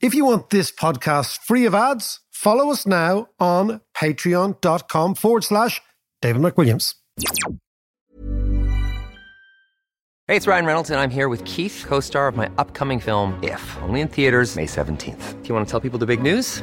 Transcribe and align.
If 0.00 0.14
you 0.14 0.24
want 0.24 0.50
this 0.50 0.70
podcast 0.70 1.38
free 1.38 1.66
of 1.66 1.74
ads, 1.74 2.20
follow 2.30 2.70
us 2.70 2.86
now 2.86 3.26
on 3.40 3.80
patreon.com 3.96 5.16
forward 5.16 5.42
slash 5.42 5.82
David 6.22 6.40
McWilliams. 6.40 6.94
Hey, 10.28 10.36
it's 10.36 10.46
Ryan 10.46 10.66
Reynolds, 10.66 10.90
and 10.90 11.00
I'm 11.00 11.10
here 11.10 11.28
with 11.28 11.44
Keith, 11.44 11.84
co 11.88 11.98
star 12.00 12.28
of 12.28 12.36
my 12.36 12.48
upcoming 12.58 13.00
film, 13.00 13.42
If, 13.42 13.76
only 13.82 14.00
in 14.00 14.08
theaters, 14.08 14.54
May 14.54 14.66
17th. 14.66 15.42
Do 15.42 15.48
you 15.48 15.54
want 15.54 15.66
to 15.66 15.70
tell 15.70 15.80
people 15.80 15.98
the 15.98 16.06
big 16.06 16.22
news? 16.22 16.62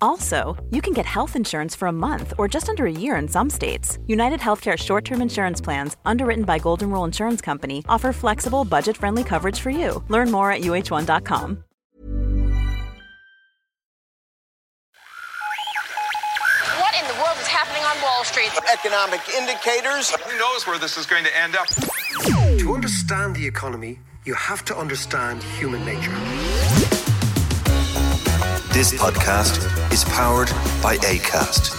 Also, 0.00 0.56
you 0.70 0.80
can 0.82 0.92
get 0.92 1.06
health 1.06 1.36
insurance 1.36 1.76
for 1.76 1.88
a 1.88 1.92
month 1.92 2.34
or 2.38 2.48
just 2.48 2.68
under 2.68 2.86
a 2.86 2.92
year 2.92 3.16
in 3.16 3.28
some 3.28 3.48
states. 3.48 3.98
United 4.06 4.40
Healthcare 4.40 4.76
short 4.76 5.04
term 5.04 5.22
insurance 5.22 5.60
plans, 5.60 5.96
underwritten 6.04 6.44
by 6.44 6.58
Golden 6.58 6.90
Rule 6.90 7.04
Insurance 7.04 7.40
Company, 7.40 7.84
offer 7.88 8.12
flexible, 8.12 8.64
budget 8.64 8.96
friendly 8.96 9.24
coverage 9.24 9.60
for 9.60 9.70
you. 9.70 10.02
Learn 10.08 10.30
more 10.30 10.50
at 10.50 10.62
uh1.com. 10.62 11.64
What 16.78 16.94
in 16.94 17.06
the 17.06 17.22
world 17.22 17.38
is 17.38 17.46
happening 17.46 17.82
on 17.84 18.02
Wall 18.02 18.24
Street? 18.24 18.50
Economic 18.72 19.20
indicators. 19.36 20.10
Who 20.10 20.38
knows 20.38 20.66
where 20.66 20.78
this 20.78 20.96
is 20.96 21.06
going 21.06 21.24
to 21.24 21.36
end 21.36 21.56
up? 21.56 21.68
To 22.58 22.74
understand 22.74 23.36
the 23.36 23.46
economy, 23.46 23.98
you 24.24 24.34
have 24.34 24.64
to 24.66 24.76
understand 24.76 25.42
human 25.42 25.84
nature. 25.84 26.99
This 28.72 28.92
podcast 28.94 29.58
is 29.92 30.04
powered 30.04 30.48
by 30.82 30.96
ACAST. 30.98 31.74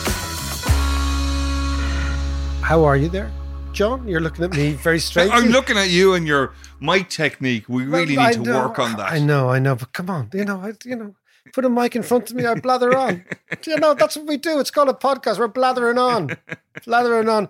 How 2.62 2.84
are 2.84 2.96
you 2.98 3.10
there? 3.10 3.32
John, 3.74 4.08
you're 4.08 4.20
looking 4.20 4.44
at 4.46 4.52
me 4.52 4.74
very 4.74 5.00
strangely. 5.08 5.34
I'm 5.36 5.50
looking 5.50 5.78
at 5.78 5.90
you 5.90 6.14
and 6.14 6.28
your 6.28 6.54
mic 6.80 7.10
technique. 7.10 7.68
We 7.70 7.86
really 7.86 8.18
Well, 8.18 8.28
need 8.28 8.34
to 8.36 8.40
know- 8.42 8.68
work 8.68 8.80
on 8.80 8.96
that. 8.98 9.12
I 9.12 9.20
know, 9.20 9.50
I 9.50 9.60
know, 9.60 9.76
but 9.76 9.94
come 9.94 10.10
on, 10.10 10.30
you 10.34 10.46
know, 10.46 10.58
I, 10.62 10.74
you 10.86 10.96
know, 10.96 11.16
put 11.54 11.66
a 11.66 11.70
mic 11.70 11.96
in 11.96 12.04
front 12.04 12.30
of 12.30 12.36
me, 12.36 12.46
I 12.46 12.56
blather 12.56 12.96
on. 12.96 13.24
you 13.66 13.78
know, 13.78 13.94
that's 13.94 14.16
what 14.18 14.28
we 14.28 14.38
do. 14.38 14.60
It's 14.60 14.72
called 14.72 14.90
a 14.90 14.94
podcast. 14.94 15.40
We're 15.40 15.48
blathering 15.48 15.98
on, 15.98 16.36
blathering 16.86 17.30
on. 17.30 17.50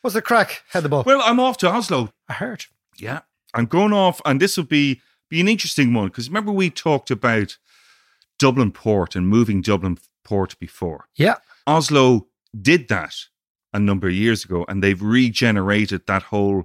What's 0.00 0.14
the 0.14 0.22
crack? 0.22 0.62
Head 0.70 0.82
the 0.82 0.88
ball. 0.88 1.02
Well, 1.04 1.20
I'm 1.22 1.38
off 1.40 1.58
to 1.58 1.68
Oslo. 1.68 2.10
I 2.28 2.34
heard. 2.34 2.64
Yeah, 2.96 3.20
I'm 3.54 3.66
going 3.66 3.92
off, 3.92 4.20
and 4.24 4.40
this 4.40 4.56
will 4.56 4.64
be 4.64 5.00
be 5.28 5.40
an 5.42 5.48
interesting 5.48 5.92
one 5.92 6.08
because 6.08 6.28
remember 6.30 6.50
we 6.50 6.70
talked 6.70 7.10
about 7.10 7.58
Dublin 8.38 8.72
Port 8.72 9.14
and 9.16 9.28
moving 9.28 9.60
Dublin 9.62 9.98
Port 10.24 10.58
before. 10.58 11.06
Yeah, 11.16 11.36
Oslo 11.66 12.28
did 12.60 12.88
that 12.88 13.14
a 13.72 13.78
number 13.78 14.08
of 14.08 14.14
years 14.14 14.44
ago, 14.44 14.64
and 14.68 14.82
they've 14.82 15.00
regenerated 15.02 16.06
that 16.06 16.24
whole 16.24 16.64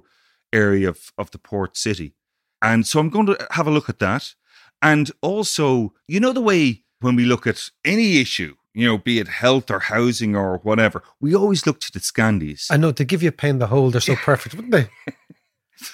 area 0.52 0.88
of, 0.88 1.12
of 1.18 1.30
the 1.32 1.38
port 1.38 1.76
city. 1.76 2.14
And 2.62 2.86
so 2.86 2.98
I'm 3.00 3.10
going 3.10 3.26
to 3.26 3.46
have 3.50 3.66
a 3.66 3.70
look 3.70 3.88
at 3.88 3.98
that. 3.98 4.34
And 4.80 5.10
also, 5.20 5.92
you 6.08 6.20
know, 6.20 6.32
the 6.32 6.40
way 6.40 6.82
when 7.00 7.16
we 7.16 7.24
look 7.24 7.46
at 7.46 7.70
any 7.84 8.20
issue, 8.20 8.54
you 8.72 8.86
know, 8.86 8.96
be 8.98 9.18
it 9.18 9.28
health 9.28 9.70
or 9.70 9.80
housing 9.80 10.34
or 10.34 10.58
whatever, 10.58 11.02
we 11.20 11.34
always 11.34 11.66
look 11.66 11.80
to 11.80 11.92
the 11.92 12.00
Scandies. 12.00 12.66
I 12.70 12.76
know 12.78 12.90
they 12.90 13.04
give 13.04 13.22
you 13.22 13.28
a 13.28 13.32
pain 13.32 13.58
the 13.58 13.66
hole. 13.66 13.90
They're 13.90 14.00
so 14.00 14.16
perfect, 14.30 14.54
wouldn't 14.54 14.72
they? 14.72 14.88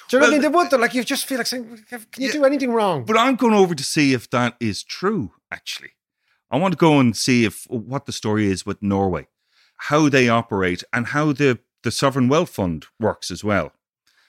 Do 0.08 0.17
you 0.17 0.19
know 0.19 0.27
what 0.27 0.28
I 0.28 0.31
mean? 0.33 0.42
They 0.42 0.48
would. 0.48 0.70
They're 0.70 0.78
like 0.78 0.95
you 0.95 1.03
just 1.03 1.27
feel 1.27 1.39
like 1.39 1.47
saying, 1.48 1.85
"Can 1.89 2.01
you 2.18 2.27
Yeah. 2.29 2.33
do 2.33 2.45
anything 2.45 2.70
wrong?" 2.73 3.05
But 3.05 3.17
I'm 3.17 3.35
going 3.35 3.55
over 3.55 3.74
to 3.74 3.83
see 3.83 4.12
if 4.12 4.30
that 4.30 4.55
is 4.61 4.85
true, 4.85 5.33
actually. 5.50 5.90
I 6.50 6.58
want 6.58 6.72
to 6.72 6.78
go 6.78 6.98
and 6.98 7.16
see 7.16 7.44
if 7.44 7.64
what 7.70 8.06
the 8.06 8.12
story 8.12 8.46
is 8.50 8.66
with 8.66 8.83
Norway, 8.83 9.28
how 9.77 10.08
they 10.08 10.28
operate, 10.28 10.83
and 10.92 11.08
how 11.08 11.33
the, 11.33 11.58
the 11.83 11.90
Sovereign 11.90 12.28
Wealth 12.28 12.50
Fund 12.50 12.86
works 12.98 13.30
as 13.30 13.44
well. 13.44 13.72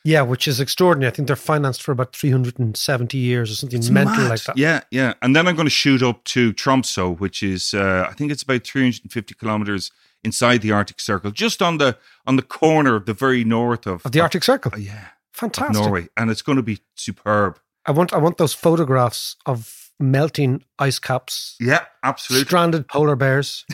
Yeah, 0.04 0.24
which 0.24 0.48
is 0.48 0.60
extraordinary. 0.60 1.12
I 1.12 1.16
think 1.16 1.28
they're 1.28 1.36
financed 1.36 1.84
for 1.84 1.92
about 1.92 2.16
370 2.16 3.18
years 3.18 3.52
or 3.52 3.56
something 3.56 3.78
It's 3.80 3.90
mental 3.92 4.16
mad. 4.16 4.30
like 4.30 4.44
that. 4.46 4.58
Yeah, 4.58 4.82
yeah. 4.90 5.14
And 5.22 5.36
then 5.36 5.48
I'm 5.48 5.56
going 5.56 5.68
to 5.68 5.70
shoot 5.72 6.02
up 6.02 6.24
to 6.26 6.54
Tromso, 6.54 7.12
which 7.12 7.44
is 7.44 7.74
uh, 7.76 8.08
I 8.10 8.14
think 8.14 8.32
it's 8.32 8.42
about 8.42 8.64
350 8.66 9.36
kilometers 9.36 9.92
inside 10.24 10.62
the 10.64 10.72
Arctic 10.72 11.00
Circle, 11.00 11.32
just 11.32 11.62
on 11.62 11.78
the 11.78 11.98
on 12.26 12.36
the 12.36 12.42
corner 12.42 12.96
of 12.96 13.06
the 13.06 13.14
very 13.14 13.44
north 13.44 13.86
of, 13.86 14.04
Of 14.06 14.12
the 14.12 14.22
Arctic 14.22 14.44
Circle. 14.44 14.72
Oh, 14.76 14.78
yeah, 14.80 15.08
Fantastic. 15.34 15.76
Norway, 15.76 16.10
and 16.18 16.32
it's 16.32 16.42
going 16.42 16.56
to 16.56 16.64
be 16.64 16.80
superb. 16.96 17.60
I 17.86 17.92
want 17.92 18.12
I 18.12 18.18
want 18.18 18.38
those 18.38 18.54
photographs 18.56 19.36
of 19.46 19.81
melting 20.00 20.64
ice 20.80 21.00
caps, 21.00 21.56
Yeah, 21.60 21.86
absolutely. 22.04 22.46
stranded 22.46 22.88
polar 22.88 23.16
bears, 23.16 23.66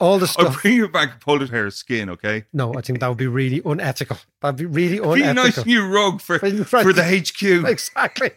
all 0.00 0.18
the 0.18 0.26
stuff. 0.34 0.46
I'll 0.56 0.62
bring 0.62 0.74
you 0.74 0.88
back 0.88 1.20
polar 1.20 1.46
bear 1.46 1.70
skin, 1.70 2.08
okay? 2.10 2.44
No, 2.52 2.74
I 2.74 2.80
think 2.80 3.00
that 3.00 3.08
would 3.08 3.18
be 3.18 3.26
really 3.26 3.60
unethical. 3.64 4.16
That'd 4.40 4.56
be 4.56 4.66
really 4.66 5.00
Be 5.00 5.22
a 5.22 5.34
nice 5.34 5.64
new 5.66 5.86
rug 5.86 6.20
for 6.20 6.38
for 6.38 6.92
the 6.92 7.04
HQ. 7.04 7.42
exactly. 7.68 8.30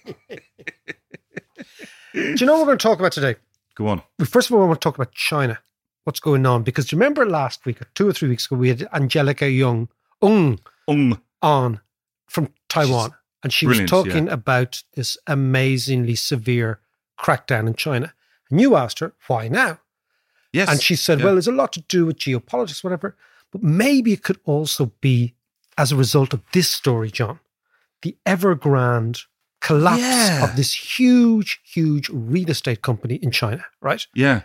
Do 2.13 2.35
you 2.35 2.45
know 2.45 2.53
what 2.53 2.61
we're 2.61 2.65
going 2.67 2.77
to 2.79 2.83
talk 2.83 2.99
about 2.99 3.11
today? 3.11 3.35
Go 3.75 3.87
on. 3.87 4.01
First 4.25 4.49
of 4.49 4.55
all 4.55 4.63
I 4.63 4.65
want 4.67 4.81
to 4.81 4.85
talk 4.85 4.95
about 4.95 5.11
China. 5.13 5.59
What's 6.03 6.19
going 6.19 6.45
on? 6.45 6.63
Because 6.63 6.87
do 6.87 6.95
you 6.95 6.99
remember 6.99 7.25
last 7.29 7.65
week 7.65 7.81
or 7.81 7.87
two 7.93 8.07
or 8.07 8.13
three 8.13 8.29
weeks 8.29 8.45
ago 8.47 8.55
we 8.55 8.69
had 8.69 8.87
Angelica 8.93 9.49
Young 9.49 9.89
Ung 10.21 10.59
Um, 10.87 11.21
on 11.41 11.81
from 12.27 12.49
Taiwan, 12.69 13.11
and 13.43 13.53
she 13.53 13.65
was 13.67 13.77
brilliant, 13.77 13.89
talking 13.89 14.29
about 14.29 14.83
this 14.95 15.17
amazingly 15.27 16.15
severe 16.15 16.79
crackdown 17.19 17.67
in 17.67 17.73
China. 17.75 18.13
And 18.49 18.59
you 18.61 18.75
asked 18.75 18.99
her 18.99 19.13
why 19.27 19.47
now, 19.47 19.79
yes. 20.53 20.69
and 20.69 20.81
she 20.81 20.95
said, 20.95 21.19
Yeah. 21.19 21.25
"Well, 21.25 21.33
there's 21.35 21.47
a 21.47 21.51
lot 21.51 21.73
to 21.73 21.81
do 21.81 22.05
with 22.05 22.17
geopolitics, 22.19 22.83
whatever, 22.83 23.15
but 23.51 23.61
maybe 23.63 24.13
it 24.13 24.23
could 24.23 24.39
also 24.45 24.91
be 25.01 25.33
as 25.77 25.91
a 25.91 25.95
result 25.95 26.33
of 26.33 26.41
this 26.53 26.69
story, 26.69 27.11
John, 27.11 27.39
the 28.01 28.17
Evergrande 28.25 29.25
collapse 29.61 30.01
Yeah. 30.01 30.43
of 30.43 30.55
this 30.55 30.73
huge, 30.99 31.59
huge 31.63 32.09
real 32.09 32.49
estate 32.49 32.81
company 32.81 33.15
in 33.15 33.31
China, 33.31 33.65
right? 33.81 34.05
yeah. 34.15 34.41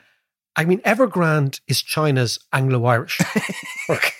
I 0.55 0.67
mean, 0.67 0.81
Evergrande 0.81 1.61
is 1.67 1.81
China's 1.81 2.39
Anglo-Irish. 2.53 3.19
okay. 3.89 4.11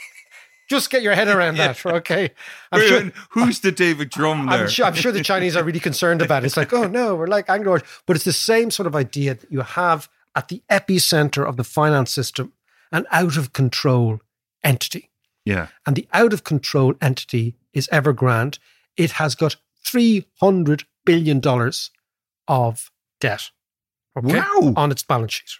Just 0.73 0.89
get 0.89 1.03
your 1.03 1.15
head 1.15 1.29
around 1.29 1.59
that, 1.59 1.85
okay? 1.87 2.31
I'm 2.73 2.81
Wait, 2.81 2.89
sure, 2.89 3.13
Who's 3.31 3.61
the 3.61 3.71
David 3.71 4.09
Drumm 4.09 4.47
there? 4.47 4.63
I'm 4.63 4.69
sure, 4.69 4.87
I'm 4.87 4.95
sure 4.95 5.13
the 5.13 5.23
Chinese 5.23 5.55
are 5.55 5.63
really 5.63 5.81
concerned 5.81 6.23
about 6.23 6.43
it. 6.43 6.47
It's 6.47 6.57
like, 6.57 6.73
oh 6.73 6.87
no, 6.87 7.15
we're 7.15 7.27
like 7.27 7.51
Anglo 7.51 7.79
But 8.07 8.17
it's 8.17 8.25
the 8.25 8.33
same 8.33 8.71
sort 8.71 8.87
of 8.87 8.97
idea 8.97 9.35
that 9.35 9.53
you 9.53 9.61
have 9.61 10.09
at 10.35 10.49
the 10.49 10.63
epicenter 10.71 11.47
of 11.47 11.59
the 11.59 11.65
finance 11.65 12.11
system 12.11 12.55
an 12.91 13.05
out 13.11 13.37
of 13.37 13.53
control 13.53 14.21
entity. 14.65 15.11
Yeah. 15.45 15.67
And 15.85 15.95
the 15.95 16.09
out 16.15 16.33
of 16.33 16.43
control 16.45 16.95
entity 17.03 17.55
is 17.75 17.87
Evergrande. 17.93 18.59
It 18.97 19.13
has 19.13 19.35
got 19.35 19.57
$300 19.87 20.85
billion 21.05 21.43
of 22.49 22.91
debt 23.21 23.51
okay, 24.17 24.39
Wow. 24.39 24.73
on 24.77 24.91
its 24.91 25.03
balance 25.03 25.35
sheet. 25.35 25.51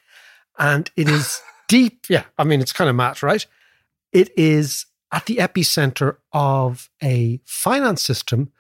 And 0.59 0.91
it 0.97 1.09
is 1.11 1.43
deep. 1.69 2.07
Yeah, 2.09 2.25
I 2.39 2.45
mean, 2.45 2.61
it's 2.63 2.73
kind 2.73 2.89
of 2.89 2.97
mad, 2.97 3.23
right? 3.23 3.45
It 4.13 4.31
is 4.39 4.87
at 5.13 5.27
the 5.27 5.37
epicenter 5.37 6.17
of 6.33 6.91
a 7.03 7.41
finance 7.45 8.03
system 8.03 8.51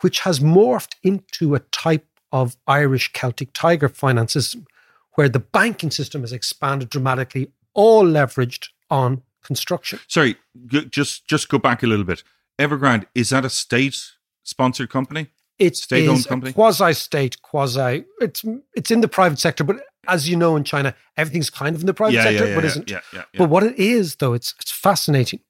which 0.00 0.20
has 0.20 0.38
morphed 0.38 0.94
into 1.02 1.54
a 1.54 1.58
type 1.58 2.06
of 2.30 2.56
Irish 2.66 3.12
Celtic 3.12 3.52
Tiger 3.52 3.88
finance 3.88 4.32
system 4.32 4.66
where 5.14 5.28
the 5.28 5.40
banking 5.40 5.90
system 5.90 6.20
has 6.20 6.32
expanded 6.32 6.88
dramatically, 6.88 7.50
all 7.74 8.04
leveraged 8.04 8.68
on 8.88 9.22
construction. 9.42 9.98
Sorry, 10.06 10.36
g- 10.66 10.84
just 10.84 11.26
just 11.26 11.48
go 11.48 11.58
back 11.58 11.82
a 11.82 11.86
little 11.86 12.04
bit. 12.04 12.22
Evergrande 12.58 13.06
is 13.14 13.30
that 13.30 13.44
a 13.44 13.50
state 13.50 14.00
sponsored 14.44 14.90
company? 14.90 15.28
It's 15.58 15.82
State-owned 15.82 16.24
company? 16.24 16.52
quasi 16.52 16.92
state, 16.92 17.42
quasi. 17.42 18.04
It's 18.20 18.44
it's 18.74 18.92
in 18.92 19.00
the 19.00 19.08
private 19.08 19.40
sector, 19.40 19.64
but 19.64 19.76
as 20.06 20.28
you 20.28 20.36
know, 20.36 20.54
in 20.54 20.62
China, 20.64 20.94
everything's 21.16 21.50
kind 21.50 21.74
of 21.74 21.82
in 21.82 21.86
the 21.86 21.94
private 21.94 22.14
yeah, 22.14 22.22
sector, 22.22 22.44
yeah, 22.44 22.50
yeah, 22.50 22.54
but 22.54 22.64
isn't. 22.64 22.92
But 23.36 23.50
what 23.50 23.64
it 23.64 23.76
is, 23.76 24.16
though, 24.16 24.34
it's 24.34 24.54
it's 24.60 24.70
fascinating, 24.70 25.40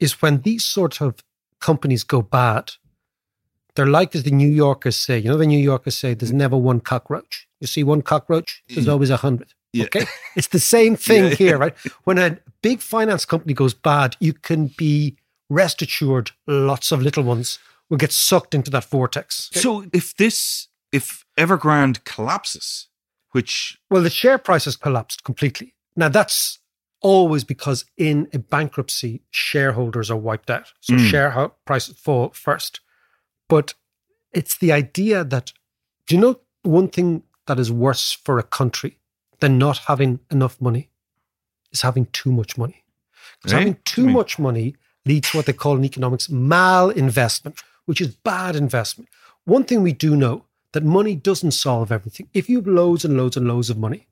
is 0.00 0.22
when 0.22 0.40
these 0.42 0.64
sort 0.64 1.00
of 1.00 1.22
companies 1.60 2.04
go 2.04 2.22
bad, 2.22 2.72
they're 3.74 3.86
like 3.86 4.14
as 4.14 4.24
the 4.24 4.30
New 4.30 4.48
Yorkers 4.48 4.96
say. 4.96 5.18
You 5.18 5.30
know, 5.30 5.36
the 5.36 5.46
New 5.46 5.58
Yorkers 5.58 5.96
say, 5.96 6.14
"There's 6.14 6.32
mm. 6.32 6.36
never 6.36 6.56
one 6.56 6.80
cockroach." 6.80 7.46
You 7.60 7.66
see 7.66 7.84
one 7.84 8.02
cockroach, 8.02 8.62
there's 8.68 8.86
mm. 8.86 8.92
always 8.92 9.10
a 9.10 9.16
hundred. 9.16 9.52
Yeah. 9.72 9.84
Okay, 9.84 10.06
it's 10.36 10.48
the 10.48 10.60
same 10.60 10.96
thing 11.08 11.24
Yeah. 11.24 11.34
here, 11.34 11.58
right? 11.58 11.76
When 12.04 12.18
a 12.18 12.38
big 12.62 12.80
finance 12.80 13.24
company 13.24 13.54
goes 13.54 13.74
bad, 13.74 14.16
you 14.20 14.32
can 14.32 14.68
be 14.78 15.16
rest 15.50 15.82
assured, 15.82 16.30
lots 16.46 16.92
of 16.92 17.02
little 17.02 17.22
ones 17.22 17.58
will 17.88 17.96
get 17.96 18.12
sucked 18.12 18.54
into 18.54 18.70
that 18.70 18.84
vortex. 18.84 19.50
so 19.52 19.84
if 19.92 20.16
this 20.16 20.68
if 20.92 21.24
Evergrande 21.36 22.04
collapses, 22.04 22.88
which 23.32 23.78
Well, 23.90 24.02
the 24.02 24.10
share 24.10 24.38
price 24.38 24.64
has 24.64 24.76
collapsed 24.76 25.24
completely. 25.24 25.74
Now 25.96 26.08
that's 26.08 26.58
always 27.00 27.44
because 27.44 27.84
in 27.96 28.28
a 28.32 28.38
bankruptcy, 28.38 29.22
shareholders 29.30 30.10
are 30.10 30.16
wiped 30.16 30.50
out. 30.50 30.72
So 30.80 30.94
Mm. 30.94 31.08
share 31.10 31.48
prices 31.64 31.96
fall 31.96 32.30
first. 32.30 32.80
But 33.48 33.74
it's 34.32 34.56
the 34.58 34.72
idea 34.72 35.24
that, 35.24 35.52
do 36.06 36.14
you 36.14 36.20
know 36.20 36.40
one 36.62 36.88
thing 36.88 37.22
that 37.46 37.58
is 37.58 37.70
worse 37.70 38.12
for 38.12 38.38
a 38.38 38.42
country 38.42 38.98
than 39.40 39.58
not 39.58 39.78
having 39.86 40.20
enough 40.30 40.60
money 40.60 40.90
is 41.72 41.82
having 41.82 42.06
too 42.06 42.32
much 42.32 42.58
money. 42.58 42.84
Because 43.38 43.52
Eh? 43.52 43.58
having 43.58 43.76
too 43.84 44.08
much 44.08 44.38
money 44.38 44.74
leads 45.06 45.30
to 45.30 45.36
what 45.36 45.46
they 45.46 45.52
call 45.52 45.76
in 45.76 45.84
economics 45.84 46.26
malinvestment, 46.28 47.62
which 47.86 48.00
is 48.00 48.08
bad 48.24 48.56
investment. 48.56 49.08
One 49.44 49.64
thing 49.64 49.82
we 49.82 49.92
do 49.92 50.16
know 50.16 50.44
that 50.72 50.84
money 50.84 51.14
doesn't 51.14 51.52
solve 51.52 51.90
everything. 51.92 52.28
If 52.34 52.48
you 52.48 52.56
have 52.58 52.66
loads 52.66 53.04
and 53.04 53.16
loads 53.16 53.36
and 53.36 53.46
loads 53.46 53.70
of 53.70 53.78
money, 53.78 54.07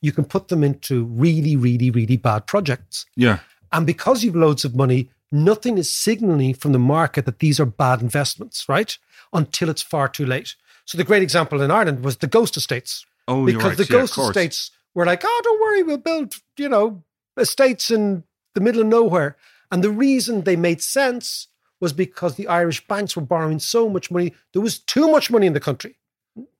you 0.00 0.12
can 0.12 0.24
put 0.24 0.48
them 0.48 0.62
into 0.62 1.04
really, 1.04 1.56
really, 1.56 1.90
really 1.90 2.16
bad 2.16 2.46
projects. 2.46 3.06
Yeah. 3.16 3.40
And 3.72 3.86
because 3.86 4.24
you've 4.24 4.36
loads 4.36 4.64
of 4.64 4.74
money, 4.74 5.10
nothing 5.30 5.78
is 5.78 5.90
signaling 5.92 6.54
from 6.54 6.72
the 6.72 6.78
market 6.78 7.24
that 7.26 7.40
these 7.40 7.60
are 7.60 7.66
bad 7.66 8.00
investments, 8.00 8.68
right? 8.68 8.96
Until 9.32 9.68
it's 9.68 9.82
far 9.82 10.08
too 10.08 10.24
late. 10.24 10.54
So 10.84 10.96
the 10.96 11.04
great 11.04 11.22
example 11.22 11.60
in 11.60 11.70
Ireland 11.70 12.02
was 12.02 12.16
the 12.16 12.26
ghost 12.26 12.56
estates. 12.56 13.04
Oh, 13.26 13.46
you're 13.46 13.58
because 13.58 13.70
right. 13.70 13.76
the 13.78 13.84
Yeah, 13.84 14.00
ghost 14.00 14.18
estates 14.18 14.70
were 14.94 15.04
like, 15.04 15.22
oh, 15.24 15.40
don't 15.44 15.60
worry, 15.60 15.82
we'll 15.82 15.98
build, 15.98 16.34
you 16.56 16.68
know, 16.68 17.02
estates 17.36 17.90
in 17.90 18.24
the 18.54 18.60
middle 18.60 18.80
of 18.80 18.86
nowhere. 18.86 19.36
And 19.70 19.84
the 19.84 19.90
reason 19.90 20.42
they 20.42 20.56
made 20.56 20.80
sense 20.80 21.48
was 21.80 21.92
because 21.92 22.36
the 22.36 22.48
Irish 22.48 22.86
banks 22.86 23.14
were 23.14 23.22
borrowing 23.22 23.58
so 23.58 23.88
much 23.88 24.10
money. 24.10 24.32
There 24.52 24.62
was 24.62 24.78
too 24.78 25.10
much 25.10 25.30
money 25.30 25.46
in 25.46 25.52
the 25.52 25.60
country. 25.60 25.96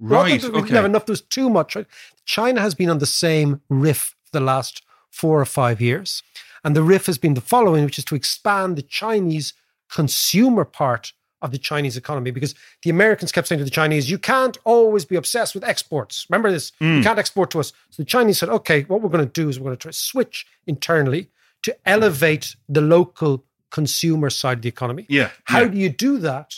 Not 0.00 0.22
Right. 0.22 0.32
we 0.32 0.38
didn't 0.38 0.64
Okay. 0.64 0.74
have 0.74 0.84
enough. 0.84 1.06
There 1.06 1.12
was 1.12 1.20
too 1.20 1.48
much. 1.50 1.76
China 2.24 2.60
has 2.60 2.74
been 2.74 2.90
on 2.90 2.98
the 2.98 3.06
same 3.06 3.60
riff 3.68 4.14
for 4.24 4.38
the 4.38 4.44
last 4.44 4.82
four 5.10 5.40
or 5.40 5.46
five 5.46 5.80
years. 5.80 6.22
And 6.64 6.74
the 6.74 6.82
riff 6.82 7.06
has 7.06 7.18
been 7.18 7.34
the 7.34 7.40
following, 7.40 7.84
which 7.84 7.98
is 7.98 8.04
to 8.06 8.14
expand 8.14 8.76
the 8.76 8.82
Chinese 8.82 9.54
consumer 9.90 10.64
part 10.64 11.12
of 11.40 11.52
the 11.52 11.58
Chinese 11.58 11.96
economy 11.96 12.30
because 12.30 12.54
the 12.82 12.90
Americans 12.90 13.30
kept 13.30 13.46
saying 13.46 13.60
to 13.60 13.64
the 13.64 13.70
Chinese, 13.70 14.10
you 14.10 14.18
can't 14.18 14.58
always 14.64 15.04
be 15.04 15.16
obsessed 15.16 15.54
with 15.54 15.62
exports. 15.62 16.26
Remember 16.28 16.50
this? 16.50 16.72
You 16.80 16.86
mm. 16.86 17.02
can't 17.02 17.18
export 17.18 17.50
to 17.52 17.60
us. 17.60 17.72
So 17.90 18.02
the 18.02 18.06
Chinese 18.06 18.38
said, 18.38 18.48
okay, 18.48 18.82
what 18.82 19.00
we're 19.00 19.08
going 19.08 19.24
to 19.24 19.32
do 19.32 19.48
is 19.48 19.58
we're 19.58 19.64
going 19.64 19.76
to 19.76 19.80
try 19.80 19.92
to 19.92 19.96
switch 19.96 20.46
internally 20.66 21.30
to 21.62 21.76
elevate 21.86 22.56
the 22.68 22.80
local 22.80 23.44
consumer 23.70 24.30
side 24.30 24.58
of 24.58 24.62
the 24.62 24.68
economy. 24.68 25.06
Yeah. 25.08 25.30
How 25.44 25.60
yeah. 25.60 25.68
do 25.68 25.78
you 25.78 25.88
do 25.90 26.18
that? 26.18 26.54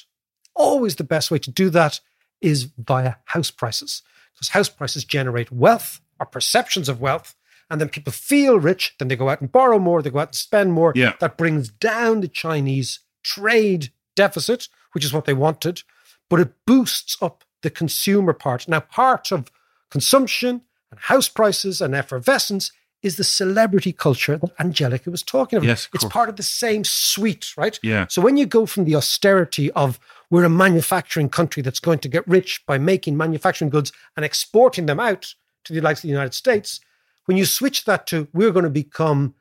Always 0.55 0.97
the 0.97 1.05
best 1.05 1.31
way 1.31 1.39
to 1.39 1.51
do 1.51 1.71
that 1.71 2.01
is 2.41 2.69
via 2.79 3.17
house 3.27 3.51
prices, 3.51 4.03
because 4.35 4.49
house 4.49 4.69
prices 4.69 5.05
generate 5.05 5.53
wealth 5.53 6.01
or 6.19 6.27
perceptions 6.27 6.89
of 6.89 7.01
wealth. 7.01 7.35
And 7.71 7.81
then 7.81 7.89
people 7.89 8.13
feel 8.13 8.59
rich, 8.59 8.97
then 8.99 9.07
they 9.07 9.15
go 9.15 9.29
out 9.29 9.41
and 9.41 9.53
borrow 9.53 9.79
more, 9.79 10.03
they 10.03 10.11
go 10.11 10.19
out 10.19 10.29
and 10.29 10.35
spend 10.35 10.73
more. 10.73 10.93
Yeah. 10.97 11.13
That 11.21 11.37
brings 11.37 11.69
down 11.69 12.21
the 12.21 12.29
Chinese 12.29 12.99
trade 13.23 13.93
deficit, 14.17 14.69
which 14.93 15.05
is 15.05 15.13
what 15.13 15.25
they 15.25 15.35
wanted, 15.35 15.83
but 16.29 16.41
it 16.41 16.53
boosts 16.67 17.17
up 17.23 17.45
the 17.63 17.71
consumer 17.71 18.33
part. 18.33 18.67
Now, 18.67 18.81
part 18.81 19.31
of 19.31 19.53
consumption 19.91 20.63
and 20.91 21.01
house 21.01 21.29
prices 21.29 21.81
and 21.81 21.95
effervescence 21.95 22.73
is 23.03 23.17
the 23.17 23.25
celebrity 23.25 23.93
culture 23.93 24.37
that 24.37 24.51
Angelica 24.59 25.11
was 25.11 25.23
talking 25.23 25.57
about. 25.57 25.67
Yes, 25.67 25.89
it's 25.95 26.05
course. 26.05 26.13
part 26.13 26.29
of 26.29 26.37
the 26.37 26.43
same 26.43 26.85
suite, 26.85 27.57
right? 27.57 27.79
Yeah. 27.83 28.07
So 28.09 28.21
when 28.21 28.37
you 28.37 28.47
go 28.47 28.67
from 28.67 28.85
the 28.85 28.95
austerity 28.95 29.71
of 29.73 29.99
we're 30.31 30.45
a 30.45 30.51
manufacturing 30.51 31.29
country 31.29 31.63
that's 31.63 31.81
going 31.81 31.99
to 32.01 32.09
get 32.09 32.27
rich 32.29 32.65
by 32.67 32.79
making 32.79 33.17
manufacturing 33.17 33.71
goods 33.71 33.93
and 34.17 34.25
exporting 34.25 34.87
them 34.87 35.01
out 35.01 35.35
to 35.65 35.73
the 35.73 35.81
likes 35.81 36.01
of 36.01 36.03
the 36.03 36.09
United 36.09 36.35
States, 36.35 36.81
when 37.25 37.37
you 37.37 37.47
switch 37.47 37.85
that 37.85 38.07
to 38.09 38.29
we're 38.33 38.53
going 38.53 38.65
to 38.65 38.71
become 38.71 39.35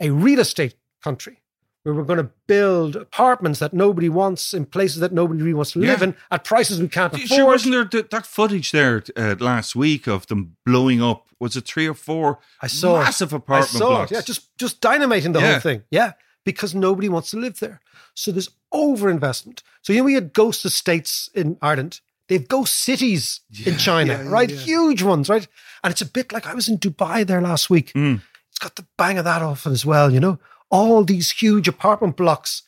a 0.00 0.10
real 0.10 0.40
estate 0.40 0.74
country 1.02 1.40
where 1.86 1.94
we're 1.94 2.02
going 2.02 2.18
to 2.18 2.30
build 2.48 2.96
apartments 2.96 3.60
that 3.60 3.72
nobody 3.72 4.08
wants 4.08 4.52
in 4.52 4.66
places 4.66 4.98
that 4.98 5.12
nobody 5.12 5.40
really 5.40 5.54
wants 5.54 5.70
to 5.70 5.78
live 5.78 6.00
Yeah. 6.00 6.08
in 6.08 6.16
at 6.32 6.42
prices 6.42 6.80
we 6.80 6.88
can't 6.88 7.12
afford. 7.14 7.28
Sure, 7.28 7.46
wasn't 7.46 7.74
there 7.74 7.84
th- 7.84 8.10
that 8.10 8.26
footage 8.26 8.72
there 8.72 9.04
uh, 9.16 9.36
last 9.38 9.76
week 9.76 10.08
of 10.08 10.26
them 10.26 10.56
blowing 10.66 11.00
up? 11.00 11.26
Was 11.38 11.54
it 11.56 11.64
three 11.64 11.86
or 11.86 11.94
four 11.94 12.40
I 12.60 12.66
saw 12.66 12.96
it. 13.00 13.04
massive 13.04 13.32
I 13.32 13.36
apartment 13.36 13.70
saw 13.78 13.88
blocks? 13.88 14.10
it. 14.10 14.14
Yeah, 14.16 14.20
just 14.22 14.58
just 14.58 14.80
dynamiting 14.80 15.32
the 15.32 15.38
Yeah. 15.40 15.52
whole 15.52 15.60
thing. 15.60 15.82
Yeah, 15.92 16.12
because 16.44 16.74
nobody 16.74 17.08
wants 17.08 17.30
to 17.30 17.36
live 17.38 17.60
there. 17.60 17.78
So 18.14 18.32
there's 18.32 18.50
overinvestment. 18.74 19.62
So 19.82 19.92
you 19.92 20.00
know 20.00 20.04
we 20.06 20.14
had 20.14 20.32
ghost 20.32 20.64
estates 20.64 21.30
in 21.34 21.56
Ireland. 21.62 22.00
They've 22.28 22.48
ghost 22.48 22.74
cities 22.74 23.42
in 23.64 23.76
China, 23.76 24.24
right? 24.24 24.50
Huge 24.50 25.02
ones, 25.04 25.28
right? 25.28 25.46
And 25.84 25.92
it's 25.92 26.00
a 26.02 26.06
bit 26.06 26.32
like 26.32 26.46
I 26.48 26.54
was 26.54 26.68
in 26.68 26.78
Dubai 26.78 27.24
there 27.24 27.40
last 27.40 27.70
week. 27.70 27.92
Mm. 27.92 28.22
It's 28.50 28.58
got 28.58 28.74
the 28.74 28.86
bang 28.98 29.18
of 29.18 29.24
that 29.26 29.42
off 29.42 29.64
it 29.66 29.70
as 29.70 29.86
well, 29.86 30.10
you 30.10 30.18
know? 30.18 30.40
All 30.70 31.04
these 31.04 31.30
huge 31.30 31.68
apartment 31.68 32.16
blocks 32.16 32.62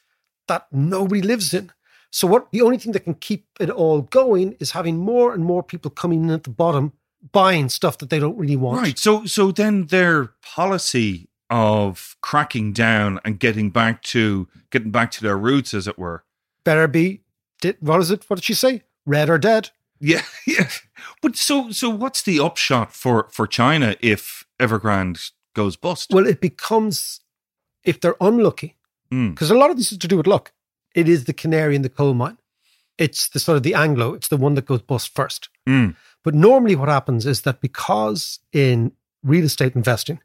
that 0.46 0.66
nobody 0.72 1.22
lives 1.22 1.52
in. 1.52 1.72
So 2.10 2.26
what 2.26 2.50
the 2.52 2.62
only 2.62 2.78
thing 2.78 2.92
that 2.92 3.00
can 3.00 3.14
keep 3.14 3.46
it 3.60 3.70
all 3.70 4.02
going 4.02 4.56
is 4.60 4.70
having 4.70 4.96
more 4.96 5.34
and 5.34 5.44
more 5.44 5.62
people 5.62 5.90
coming 5.90 6.24
in 6.24 6.30
at 6.30 6.44
the 6.44 6.50
bottom 6.50 6.92
buying 7.32 7.68
stuff 7.68 7.98
that 7.98 8.10
they 8.10 8.18
don't 8.18 8.36
really 8.36 8.56
want. 8.56 8.80
Right. 8.80 8.98
So 8.98 9.24
so 9.26 9.50
then 9.50 9.86
their 9.86 10.32
policy 10.42 11.28
of 11.50 12.16
cracking 12.20 12.72
down 12.72 13.20
and 13.24 13.38
getting 13.38 13.70
back 13.70 14.02
to 14.02 14.48
getting 14.70 14.90
back 14.90 15.10
to 15.12 15.22
their 15.22 15.36
roots, 15.36 15.74
as 15.74 15.88
it 15.88 15.98
were. 15.98 16.24
better 16.64 16.86
be 16.88 17.22
did, 17.60 17.76
what 17.80 18.00
is 18.00 18.10
it 18.10 18.24
what 18.28 18.36
did 18.36 18.44
she 18.44 18.54
say 18.54 18.82
red 19.06 19.28
or 19.30 19.38
dead 19.38 19.70
Yeah, 20.00 20.22
yeah. 20.46 20.68
But 21.22 21.36
so 21.36 21.70
so 21.70 21.90
what's 21.90 22.22
the 22.22 22.40
upshot 22.40 22.92
for 22.94 23.28
for 23.30 23.46
China 23.46 23.96
if 24.00 24.46
Evergrande 24.60 25.32
goes 25.54 25.76
bust? 25.76 26.10
well 26.12 26.26
it 26.26 26.40
becomes 26.40 27.20
if 27.90 27.96
they're 28.00 28.22
unlucky 28.30 28.70
Mm. 29.12 29.30
because 29.32 29.50
a 29.50 29.58
lot 29.62 29.70
of 29.72 29.76
this 29.78 29.90
is 29.92 29.98
to 29.98 30.08
do 30.12 30.18
with 30.18 30.26
luck 30.34 30.46
it 31.00 31.06
is 31.14 31.20
the 31.24 31.32
canary 31.42 31.74
in 31.78 31.82
the 31.86 31.94
coal 31.98 32.12
mine 32.22 32.36
it's 33.04 33.22
the 33.32 33.40
sort 33.44 33.56
of 33.58 33.62
the 33.66 33.74
anglo 33.84 34.08
it's 34.16 34.28
the 34.32 34.36
one 34.46 34.54
that 34.56 34.66
goes 34.70 34.82
bust 34.90 35.08
first 35.20 35.42
Mm. 35.66 35.88
but 36.24 36.34
normally 36.34 36.76
what 36.80 36.90
happens 36.96 37.24
is 37.32 37.38
that 37.46 37.58
because 37.68 38.22
in 38.52 38.92
real 39.32 39.46
estate 39.50 39.74
investing 39.82 40.18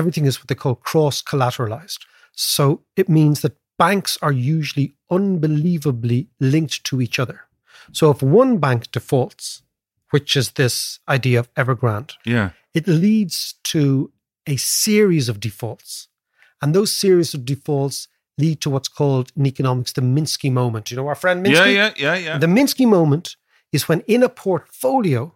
everything 0.00 0.26
is 0.30 0.38
what 0.38 0.48
they 0.48 0.54
call 0.62 0.76
cross 0.90 1.16
collateralized 1.30 2.00
so 2.52 2.64
it 3.00 3.08
means 3.18 3.40
that 3.40 3.56
banks 3.84 4.12
are 4.26 4.32
usually 4.56 4.88
unbelievably 5.10 6.28
linked 6.40 6.84
to 6.84 7.00
each 7.00 7.18
other 7.18 7.38
so 7.92 8.10
if 8.10 8.22
one 8.22 8.58
bank 8.58 8.90
defaults 8.92 9.62
which 10.10 10.36
is 10.36 10.46
this 10.52 11.00
idea 11.08 11.38
of 11.40 11.52
evergrande 11.54 12.12
Yeah. 12.24 12.50
it 12.72 12.86
leads 12.86 13.54
to 13.72 13.82
a 14.46 14.56
series 14.56 15.28
of 15.30 15.40
defaults. 15.40 16.08
And 16.64 16.74
those 16.74 16.90
series 16.90 17.34
of 17.34 17.44
defaults 17.44 18.08
lead 18.38 18.62
to 18.62 18.70
what's 18.70 18.88
called 18.88 19.30
in 19.36 19.44
economics 19.44 19.92
the 19.92 20.00
Minsky 20.00 20.50
moment. 20.50 20.90
You 20.90 20.96
know 20.96 21.06
our 21.06 21.14
friend 21.14 21.44
Minsky? 21.44 21.52
Yeah, 21.52 21.66
yeah, 21.66 21.92
yeah, 21.98 22.14
yeah. 22.16 22.38
The 22.38 22.46
Minsky 22.46 22.88
moment 22.88 23.36
is 23.70 23.86
when 23.86 24.00
in 24.06 24.22
a 24.22 24.30
portfolio 24.30 25.34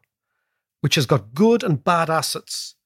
which 0.80 0.94
has 0.94 1.04
got 1.04 1.35
good 1.35 1.62
and 1.62 1.85
bad 1.85 2.08
assets, 2.08 2.76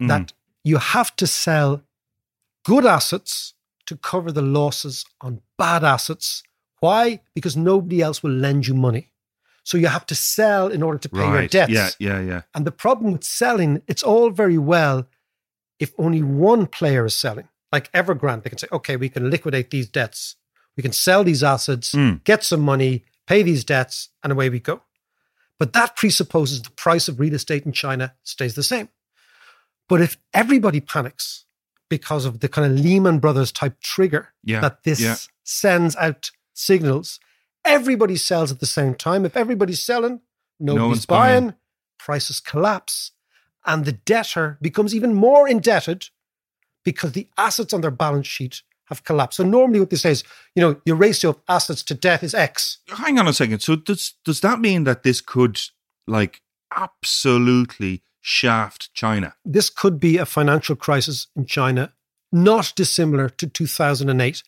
Mm. 0.00 0.08
that 0.08 0.32
you 0.62 0.76
have 0.78 1.14
to 1.16 1.26
sell 1.26 1.82
good 2.64 2.86
assets 2.86 3.54
to 3.86 3.96
cover 3.96 4.30
the 4.30 4.40
losses 4.40 5.04
on 5.20 5.42
bad 5.58 5.82
assets. 5.82 6.44
Why? 6.78 7.20
Because 7.34 7.56
nobody 7.56 8.00
else 8.00 8.22
will 8.22 8.30
lend 8.46 8.68
you 8.68 8.74
money. 8.74 9.10
So 9.64 9.76
you 9.78 9.88
have 9.88 10.06
to 10.06 10.14
sell 10.14 10.68
in 10.68 10.82
order 10.82 10.98
to 10.98 11.08
pay 11.08 11.26
your 11.34 11.48
debts. 11.48 11.72
Yeah, 11.72 11.90
yeah, 11.98 12.20
yeah. 12.20 12.42
And 12.54 12.64
the 12.64 12.72
problem 12.84 13.12
with 13.12 13.24
selling, 13.24 13.82
it's 13.88 14.04
all 14.04 14.30
very 14.30 14.58
well 14.58 15.06
if 15.78 15.92
only 15.98 16.22
one 16.22 16.66
player 16.66 17.04
is 17.04 17.14
selling. 17.14 17.48
Like 17.72 17.90
Evergrande, 17.92 18.42
they 18.42 18.50
can 18.50 18.58
say, 18.58 18.68
okay, 18.72 18.96
we 18.96 19.08
can 19.08 19.30
liquidate 19.30 19.70
these 19.70 19.88
debts. 19.88 20.36
We 20.76 20.82
can 20.82 20.92
sell 20.92 21.24
these 21.24 21.42
assets, 21.42 21.92
Mm. 21.92 22.24
get 22.24 22.42
some 22.44 22.60
money, 22.60 23.04
pay 23.26 23.42
these 23.42 23.64
debts, 23.64 24.08
and 24.22 24.32
away 24.32 24.48
we 24.48 24.60
go. 24.60 24.82
But 25.58 25.72
that 25.74 25.94
presupposes 25.96 26.62
the 26.62 26.70
price 26.70 27.06
of 27.08 27.20
real 27.20 27.34
estate 27.34 27.66
in 27.66 27.72
China 27.72 28.14
stays 28.22 28.54
the 28.54 28.62
same. 28.62 28.88
But 29.88 30.00
if 30.00 30.16
everybody 30.32 30.80
panics 30.80 31.44
because 31.88 32.24
of 32.24 32.40
the 32.40 32.48
kind 32.48 32.72
of 32.72 32.78
Lehman 32.78 33.18
Brothers 33.18 33.52
type 33.52 33.80
trigger 33.80 34.28
Yeah, 34.44 34.60
that 34.60 34.84
this 34.84 35.00
yeah. 35.00 35.16
sends 35.42 35.96
out 35.96 36.30
signals, 36.54 37.18
everybody 37.64 38.16
sells 38.16 38.50
at 38.52 38.60
the 38.60 38.66
same 38.66 38.94
time. 38.94 39.24
If 39.26 39.36
everybody's 39.36 39.82
selling, 39.82 40.20
nobody's 40.58 40.88
one's 40.88 41.06
buying, 41.06 41.44
buying. 41.48 41.54
prices 41.98 42.40
collapse, 42.40 43.12
and 43.66 43.84
the 43.84 43.92
debtor 43.92 44.56
becomes 44.62 44.94
even 44.94 45.14
more 45.14 45.48
indebted 45.48 46.08
because 46.84 47.12
the 47.12 47.28
assets 47.36 47.72
on 47.72 47.80
their 47.80 47.90
balance 47.90 48.26
sheet 48.26 48.62
have 48.86 49.04
collapsed. 49.04 49.36
So 49.36 49.44
normally 49.44 49.80
what 49.80 49.90
they 49.90 49.96
say 49.96 50.10
is, 50.10 50.24
you 50.54 50.62
know, 50.62 50.80
your 50.84 50.96
ratio 50.96 51.30
of 51.30 51.40
assets 51.48 51.82
to 51.84 51.94
debt 51.94 52.22
is 52.22 52.34
X. 52.34 52.78
Hang 52.88 53.18
on 53.18 53.28
a 53.28 53.32
second. 53.32 53.60
So 53.60 53.76
does 53.76 54.14
does 54.24 54.40
that 54.40 54.60
mean 54.60 54.84
that 54.84 55.02
this 55.02 55.20
could 55.20 55.60
like 56.06 56.42
absolutely 56.76 58.02
shaft 58.20 58.92
China? 58.94 59.34
This 59.44 59.70
could 59.70 60.00
be 60.00 60.16
a 60.18 60.26
financial 60.26 60.76
crisis 60.76 61.28
in 61.36 61.46
China, 61.46 61.92
not 62.32 62.72
dissimilar 62.76 63.28
to 63.28 63.46
2008 63.46 64.42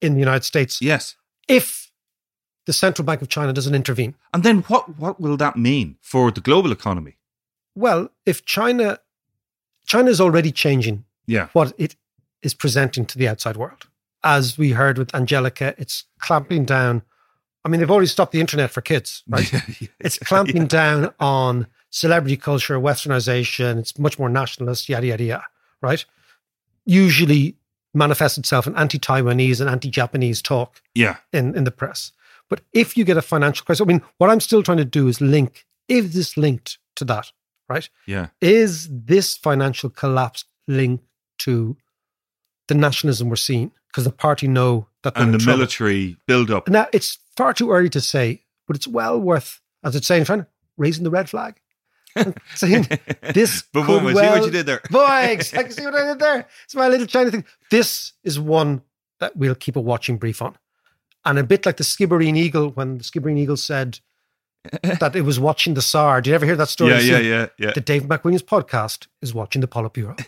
in 0.00 0.14
the 0.14 0.20
United 0.20 0.44
States, 0.44 0.80
Yes. 0.80 1.16
if 1.48 1.90
the 2.66 2.72
central 2.72 3.04
bank 3.04 3.20
of 3.22 3.28
China 3.28 3.52
doesn't 3.52 3.74
intervene. 3.74 4.14
And 4.32 4.42
then 4.42 4.58
what 4.68 4.96
what 4.98 5.20
will 5.20 5.36
that 5.38 5.56
mean 5.56 5.96
for 6.00 6.30
the 6.30 6.40
global 6.40 6.72
economy? 6.72 7.16
Well, 7.74 8.10
if 8.24 8.44
China 8.44 8.98
China 9.86 10.10
is 10.10 10.20
already 10.20 10.52
changing 10.52 11.04
Yeah. 11.26 11.48
what 11.52 11.72
it 11.78 11.96
is 12.42 12.54
presenting 12.54 13.04
to 13.06 13.18
the 13.18 13.28
outside 13.28 13.56
world. 13.56 13.86
As 14.24 14.58
we 14.58 14.70
heard 14.72 14.98
with 14.98 15.14
Angelica, 15.14 15.74
it's 15.78 16.04
clamping 16.20 16.64
down. 16.64 17.02
I 17.64 17.68
mean, 17.68 17.80
they've 17.80 17.90
already 17.90 18.06
stopped 18.06 18.32
the 18.32 18.40
internet 18.40 18.70
for 18.70 18.80
kids, 18.80 19.22
right? 19.28 19.52
it's 20.00 20.18
clamping 20.18 20.66
down 20.66 21.12
on 21.20 21.66
celebrity 21.90 22.36
culture, 22.36 22.78
westernization. 22.78 23.78
It's 23.78 23.98
much 23.98 24.18
more 24.18 24.28
nationalist, 24.28 24.88
yada, 24.88 25.06
yada, 25.06 25.24
yada, 25.24 25.44
right? 25.82 26.04
Usually 26.86 27.56
manifests 27.94 28.38
itself 28.38 28.66
in 28.66 28.76
anti 28.76 28.98
Taiwanese 28.98 29.60
and 29.60 29.68
anti 29.68 29.90
Japanese 29.90 30.40
talk 30.42 30.80
Yeah. 30.94 31.16
in, 31.32 31.54
in 31.54 31.64
the 31.64 31.70
press. 31.70 32.12
But 32.48 32.62
if 32.72 32.96
you 32.96 33.04
get 33.04 33.16
a 33.16 33.22
financial 33.22 33.64
crisis, 33.64 33.80
I 33.82 33.84
mean, 33.84 34.02
what 34.18 34.30
I'm 34.30 34.40
still 34.40 34.62
trying 34.62 34.78
to 34.78 34.84
do 34.84 35.06
is 35.08 35.20
link, 35.20 35.66
is 35.88 36.14
this 36.14 36.36
linked 36.36 36.78
to 36.96 37.04
that, 37.06 37.30
right? 37.68 37.88
Yeah. 38.06 38.28
Is 38.40 38.88
this 38.90 39.36
financial 39.36 39.90
collapse 39.90 40.44
linked 40.66 41.04
to 41.40 41.76
the 42.68 42.74
nationalism 42.74 43.28
we're 43.28 43.36
seeing? 43.36 43.72
Because 43.88 44.04
the 44.04 44.12
party 44.12 44.46
know 44.46 44.86
that 45.02 45.14
And 45.16 45.34
the 45.34 45.38
trouble. 45.38 45.58
military 45.58 46.16
build 46.26 46.50
up. 46.50 46.68
Now, 46.68 46.86
it's 46.92 47.18
far 47.36 47.52
too 47.52 47.70
early 47.72 47.88
to 47.90 48.00
say, 48.00 48.42
but 48.66 48.76
it's 48.76 48.86
well 48.86 49.18
worth, 49.20 49.60
as 49.82 49.96
it's 49.96 50.06
saying, 50.06 50.24
Fran, 50.26 50.46
raising 50.76 51.04
the 51.04 51.10
red 51.10 51.28
flag. 51.28 51.60
Saying 52.56 52.88
this 53.34 53.62
But 53.72 53.86
could 53.86 54.02
woman, 54.02 54.16
see 54.16 54.26
what 54.26 54.44
you 54.44 54.50
did 54.50 54.66
there. 54.66 54.80
Boy, 54.90 55.28
exactly. 55.30 55.70
See 55.72 55.84
what 55.84 55.94
I 55.94 56.06
did 56.08 56.18
there? 56.18 56.48
It's 56.64 56.74
my 56.74 56.88
little 56.88 57.06
China 57.06 57.30
thing. 57.30 57.44
This 57.70 58.14
is 58.24 58.38
one 58.38 58.82
that 59.20 59.36
we'll 59.36 59.54
keep 59.54 59.76
a 59.76 59.80
watching 59.80 60.16
brief 60.18 60.42
on. 60.42 60.56
And 61.24 61.38
a 61.38 61.44
bit 61.44 61.64
like 61.66 61.76
the 61.76 61.84
Skibbereen 61.84 62.36
Eagle, 62.36 62.70
when 62.70 62.98
the 62.98 63.04
Skibbereen 63.04 63.38
Eagle 63.38 63.56
said 63.56 64.00
that 64.82 65.14
it 65.14 65.20
was 65.22 65.38
watching 65.38 65.74
the 65.74 65.80
Czar. 65.82 66.20
Did 66.20 66.30
you 66.30 66.34
ever 66.34 66.46
hear 66.46 66.56
that 66.56 66.68
story? 66.68 66.90
Yeah, 66.90 66.98
yeah, 66.98 67.18
yeah, 67.18 67.46
yeah. 67.58 67.72
The 67.74 67.80
Dave 67.80 68.02
McWilliams 68.02 68.42
podcast 68.42 69.06
is 69.22 69.32
watching 69.32 69.60
the 69.60 69.68
Politburo. 69.68 70.18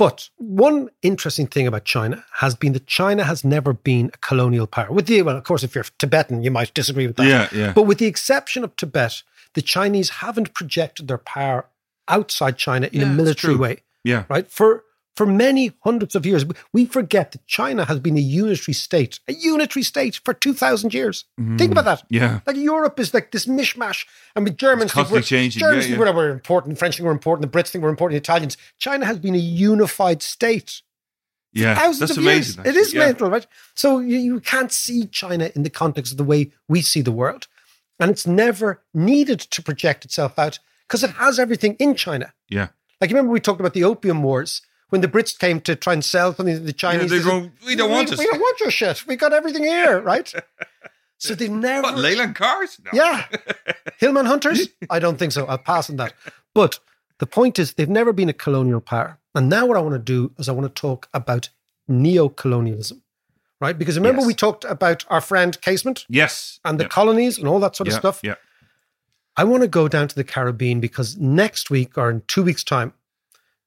But 0.00 0.30
one 0.38 0.88
interesting 1.02 1.46
thing 1.46 1.66
about 1.66 1.84
China 1.84 2.24
has 2.36 2.54
been 2.54 2.72
that 2.72 2.86
China 2.86 3.22
has 3.22 3.44
never 3.44 3.74
been 3.74 4.10
a 4.14 4.18
colonial 4.28 4.66
power. 4.66 4.90
With 4.90 5.06
the 5.06 5.20
well, 5.20 5.36
of 5.36 5.44
course, 5.44 5.62
if 5.62 5.74
you're 5.74 5.84
Tibetan, 5.98 6.42
you 6.42 6.50
might 6.50 6.72
disagree 6.72 7.06
with 7.06 7.16
that. 7.16 7.26
Yeah, 7.26 7.48
yeah. 7.52 7.72
But 7.74 7.82
with 7.82 7.98
the 7.98 8.06
exception 8.06 8.64
of 8.64 8.74
Tibet, 8.76 9.22
the 9.52 9.60
Chinese 9.60 10.08
haven't 10.24 10.54
projected 10.54 11.06
their 11.06 11.18
power 11.18 11.66
outside 12.08 12.56
China 12.56 12.88
in 12.90 13.00
Yeah, 13.02 13.06
a 13.08 13.12
military 13.12 13.56
way 13.56 13.82
Yeah. 14.02 14.24
right? 14.30 14.50
For 14.50 14.84
for 15.16 15.26
many 15.26 15.72
hundreds 15.84 16.14
of 16.14 16.24
years, 16.24 16.44
we 16.72 16.86
forget 16.86 17.32
that 17.32 17.46
China 17.46 17.84
has 17.84 17.98
been 18.00 18.16
a 18.16 18.20
unitary 18.20 18.72
state, 18.74 19.20
a 19.28 19.32
unitary 19.34 19.82
state 19.82 20.20
for 20.24 20.32
two 20.32 20.54
thousand 20.54 20.94
years. 20.94 21.24
Think 21.58 21.72
about 21.72 21.84
that. 21.84 22.00
Mm, 22.02 22.06
Yeah. 22.10 22.40
Like 22.46 22.56
Europe 22.56 22.98
is 23.00 23.12
like 23.12 23.30
this 23.32 23.46
mishmash, 23.46 24.06
and 24.34 24.44
with 24.44 24.56
Germans, 24.56 24.92
think 24.92 25.10
we're- 25.10 25.22
changing, 25.22 25.60
Germans 25.60 25.84
yeah, 25.86 25.96
think 25.96 26.04
yeah. 26.06 26.10
we're, 26.12 26.16
we're 26.16 26.30
important, 26.30 26.78
French 26.78 26.96
think 26.96 27.04
we're 27.06 27.12
important, 27.12 27.50
the 27.50 27.58
Brits 27.58 27.68
think 27.70 27.82
we're 27.82 27.90
important, 27.90 28.14
the 28.14 28.24
Italians. 28.24 28.56
China 28.78 29.04
has 29.06 29.18
been 29.18 29.34
a 29.34 29.38
unified 29.38 30.22
state 30.22 30.82
Yeah. 31.52 31.74
thousands 31.74 31.98
That's 31.98 32.12
of 32.12 32.18
amazing. 32.18 32.64
years. 32.64 32.76
It 32.76 32.78
is 32.78 32.86
actually. 32.88 33.00
Yeah. 33.00 33.06
mental, 33.06 33.30
right? 33.30 33.46
So 33.74 33.98
you, 33.98 34.16
you 34.18 34.40
can't 34.40 34.72
see 34.72 35.06
China 35.06 35.50
in 35.54 35.64
the 35.64 35.70
context 35.70 36.12
of 36.12 36.18
the 36.18 36.24
way 36.24 36.52
we 36.68 36.80
see 36.82 37.00
the 37.02 37.12
world. 37.12 37.48
And 37.98 38.10
it's 38.10 38.26
never 38.26 38.82
needed 38.94 39.40
to 39.40 39.62
project 39.62 40.04
itself 40.06 40.38
out 40.38 40.58
because 40.88 41.04
it 41.04 41.10
has 41.10 41.38
everything 41.38 41.74
in 41.78 41.94
China. 41.96 42.32
Yeah. 42.48 42.68
Like, 43.00 43.10
you 43.10 43.16
remember 43.16 43.32
we 43.32 43.40
talked 43.40 43.60
about 43.60 43.74
the 43.74 43.84
opium 43.84 44.22
wars 44.22 44.62
when 44.90 45.00
the 45.00 45.08
Brits 45.08 45.36
came 45.38 45.60
to 45.62 45.74
try 45.74 45.92
and 45.94 46.04
sell 46.04 46.34
something 46.34 46.54
to 46.54 46.60
the 46.60 46.72
Chinese? 46.72 47.10
they 47.10 47.18
they 47.18 47.24
go, 47.24 47.50
"We 47.66 47.74
don't 47.76 47.90
want 47.90 48.10
we. 48.10 48.16
We 48.18 48.26
don't 48.26 48.40
want 48.40 48.60
your 48.60 48.70
shit. 48.70 49.06
We 49.06 49.16
got 49.16 49.32
everything 49.32 49.64
here, 49.64 50.00
right? 50.00 50.32
so 51.18 51.34
they've 51.34 51.50
never. 51.50 51.82
What, 51.82 51.96
Leyland 51.98 52.34
cars? 52.36 52.78
No. 52.84 52.90
Yeah. 52.92 53.26
Hillman 53.98 54.26
Hunters? 54.26 54.68
I 54.90 54.98
don't 54.98 55.18
think 55.18 55.32
so. 55.32 55.46
I'll 55.46 55.58
pass 55.58 55.88
on 55.90 55.96
that. 55.96 56.12
But 56.54 56.78
the 57.18 57.26
point 57.26 57.58
is, 57.58 57.74
they've 57.74 57.88
never 57.88 58.12
been 58.12 58.28
a 58.28 58.32
colonial 58.34 58.80
power. 58.80 59.18
And 59.34 59.48
now 59.48 59.66
what 59.66 59.76
I 59.76 59.80
want 59.80 59.94
to 59.94 59.98
do 59.98 60.32
is 60.38 60.48
I 60.48 60.52
want 60.52 60.74
to 60.74 60.80
talk 60.80 61.08
about 61.14 61.50
neo-colonialism, 61.86 63.02
right? 63.60 63.78
Because 63.78 63.96
remember 63.96 64.20
Yes. 64.20 64.26
we 64.26 64.34
talked 64.34 64.64
about 64.64 65.04
our 65.08 65.20
friend 65.20 65.60
Casement 65.60 66.04
Yes. 66.08 66.58
and 66.64 66.78
the 66.80 66.84
Yeah. 66.84 66.88
colonies 66.88 67.38
and 67.38 67.46
all 67.46 67.60
that 67.60 67.76
sort 67.76 67.88
of 67.88 67.92
Yeah, 67.94 67.98
stuff. 68.00 68.20
Yeah. 68.22 68.34
I 69.36 69.44
want 69.44 69.62
to 69.62 69.68
go 69.68 69.86
down 69.88 70.08
to 70.08 70.14
the 70.14 70.24
Caribbean 70.24 70.80
because 70.80 71.16
next 71.16 71.70
week 71.70 71.96
or 71.96 72.10
in 72.10 72.22
two 72.26 72.42
weeks' 72.42 72.64
time, 72.64 72.92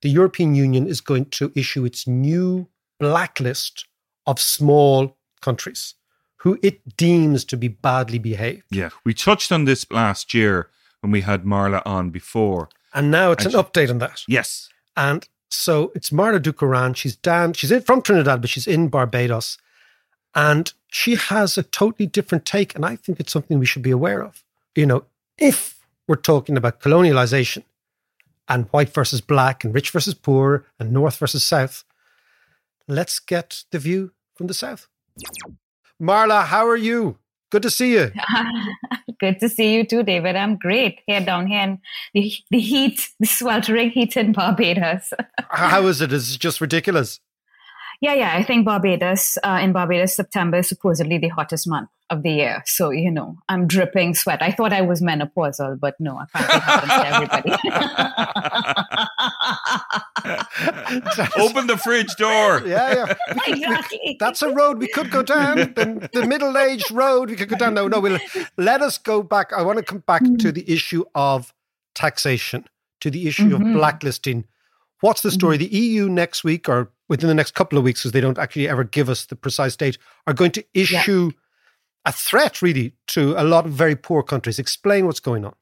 the 0.03 0.09
European 0.09 0.53
Union 0.53 0.85
is 0.85 1.01
going 1.01 1.25
to 1.25 1.51
issue 1.55 1.85
its 1.85 2.05
new 2.05 2.67
blacklist 2.99 3.85
of 4.27 4.37
small 4.39 5.17
countries 5.41 5.95
who 6.37 6.59
it 6.61 6.97
deems 6.97 7.45
to 7.45 7.55
be 7.55 7.69
badly 7.69 8.19
behaved. 8.19 8.65
Yeah. 8.69 8.89
We 9.05 9.13
touched 9.13 9.51
on 9.51 9.63
this 9.63 9.89
last 9.89 10.33
year 10.33 10.69
when 10.99 11.11
we 11.11 11.21
had 11.21 11.45
Marla 11.45 11.81
on 11.85 12.09
before. 12.09 12.67
And 12.93 13.09
now 13.11 13.31
it's 13.31 13.45
an 13.45 13.55
And 13.55 13.65
update 13.65 13.89
on 13.89 13.99
that. 13.99 14.23
Yes. 14.27 14.67
And 14.97 15.27
so 15.49 15.93
it's 15.95 16.09
Marla 16.09 16.39
Dukharan. 16.39 16.97
She's 16.97 17.15
down, 17.15 17.53
she's 17.53 17.71
in, 17.71 17.81
from 17.81 18.01
Trinidad, 18.01 18.41
but 18.41 18.49
she's 18.49 18.67
in 18.67 18.89
Barbados. 18.89 19.57
And 20.35 20.73
she 20.89 21.15
has 21.15 21.57
a 21.57 21.63
totally 21.63 22.07
different 22.07 22.45
take. 22.45 22.75
And 22.75 22.85
I 22.85 22.97
think 22.97 23.21
it's 23.21 23.31
something 23.31 23.57
we 23.57 23.65
should 23.65 23.83
be 23.83 23.91
aware 23.91 24.21
of. 24.21 24.43
You 24.75 24.85
know, 24.85 25.05
if 25.37 25.79
we're 26.09 26.17
talking 26.17 26.57
about 26.57 26.81
colonialization 26.81 27.63
and 28.47 28.67
white 28.71 28.93
versus 28.93 29.21
black 29.21 29.63
and 29.63 29.73
rich 29.73 29.91
versus 29.91 30.13
poor 30.13 30.65
and 30.79 30.91
north 30.91 31.17
versus 31.17 31.43
south, 31.43 31.83
let's 32.87 33.19
get 33.19 33.63
the 33.71 33.79
view 33.79 34.11
from 34.35 34.47
the 34.47 34.53
south. 34.53 34.87
Marla, 36.01 36.45
how 36.45 36.67
are 36.67 36.77
you? 36.77 37.17
Good 37.51 37.61
to 37.61 37.69
see 37.69 37.93
you. 37.93 38.11
Good 39.19 39.39
to 39.39 39.47
see 39.47 39.75
you 39.75 39.85
too, 39.85 40.03
David. 40.03 40.35
I'm 40.35 40.57
great 40.57 40.99
here 41.05 41.21
down 41.21 41.47
here 41.47 41.61
in 41.61 41.79
the, 42.13 42.33
the 42.49 42.59
heat, 42.59 43.09
the 43.19 43.27
sweltering 43.27 43.91
heat 43.91 44.17
in 44.17 44.33
Barbados. 44.33 45.13
How 45.49 45.85
is 45.87 46.01
it? 46.01 46.11
Is 46.11 46.35
it 46.35 46.39
just 46.39 46.59
ridiculous? 46.59 47.19
Yeah, 48.03 48.13
yeah. 48.15 48.31
I 48.35 48.43
think 48.43 48.65
Barbados, 48.65 49.37
uh, 49.43 49.59
in 49.63 49.71
Barbados, 49.71 50.13
September 50.13 50.57
is 50.57 50.67
supposedly 50.67 51.17
the 51.19 51.29
hottest 51.29 51.67
month 51.69 51.87
of 52.09 52.21
the 52.21 52.31
year. 52.31 52.61
So, 52.65 52.91
you 52.91 53.09
know, 53.09 53.37
I'm 53.47 53.65
dripping 53.65 54.13
sweat. 54.13 54.41
I 54.41 54.51
thought 54.51 54.73
I 54.73 54.81
was 54.81 55.01
menopausal, 55.01 55.79
but 55.79 55.95
no, 56.01 56.19
apparently 56.19 56.57
it 56.57 56.63
happens 56.63 56.91
to 56.91 57.07
everybody. 57.07 57.51
Open 61.39 61.67
the 61.67 61.77
fridge 61.77 62.13
door. 62.17 62.61
Yeah, 62.65 62.93
yeah. 62.93 63.13
exactly. 63.47 64.17
That's 64.19 64.41
a 64.41 64.49
road 64.53 64.79
we 64.79 64.87
could 64.89 65.09
go 65.09 65.23
down. 65.23 65.57
The, 65.57 66.09
the 66.11 66.27
middle 66.27 66.57
aged 66.57 66.91
road 66.91 67.29
we 67.29 67.35
could 67.37 67.47
go 67.49 67.55
down. 67.55 67.73
No, 67.73 67.87
no, 67.87 67.99
we'll 68.01 68.19
let 68.57 68.81
us 68.81 68.97
go 68.97 69.23
back. 69.23 69.53
I 69.53 69.61
want 69.61 69.79
to 69.79 69.83
come 69.85 69.99
back 70.05 70.23
to 70.39 70.51
the 70.51 70.69
issue 70.69 71.05
of 71.15 71.53
taxation, 71.95 72.65
to 72.99 73.09
the 73.09 73.27
issue 73.27 73.49
Mhm. 73.49 73.55
of 73.55 73.73
blacklisting. 73.77 74.45
What's 74.99 75.21
the 75.21 75.31
story? 75.31 75.57
The 75.57 75.73
EU 75.73 76.09
next 76.09 76.43
week 76.43 76.67
or 76.69 76.91
within 77.09 77.27
the 77.27 77.35
next 77.35 77.53
couple 77.53 77.77
of 77.77 77.83
weeks, 77.83 78.01
because 78.01 78.11
they 78.11 78.21
don't 78.21 78.37
actually 78.37 78.67
ever 78.67 78.83
give 78.83 79.09
us 79.09 79.25
the 79.25 79.35
precise 79.35 79.75
date, 79.75 79.97
are 80.27 80.33
going 80.33 80.51
to 80.51 80.63
issue 80.73 81.31
a 82.05 82.11
threat 82.11 82.61
really 82.61 82.93
to 83.07 83.33
a 83.37 83.43
lot 83.43 83.65
of 83.65 83.71
very 83.71 83.95
poor 83.95 84.23
countries. 84.23 84.59
Explain 84.59 85.05
what's 85.05 85.19
going 85.19 85.45
on. 85.45 85.55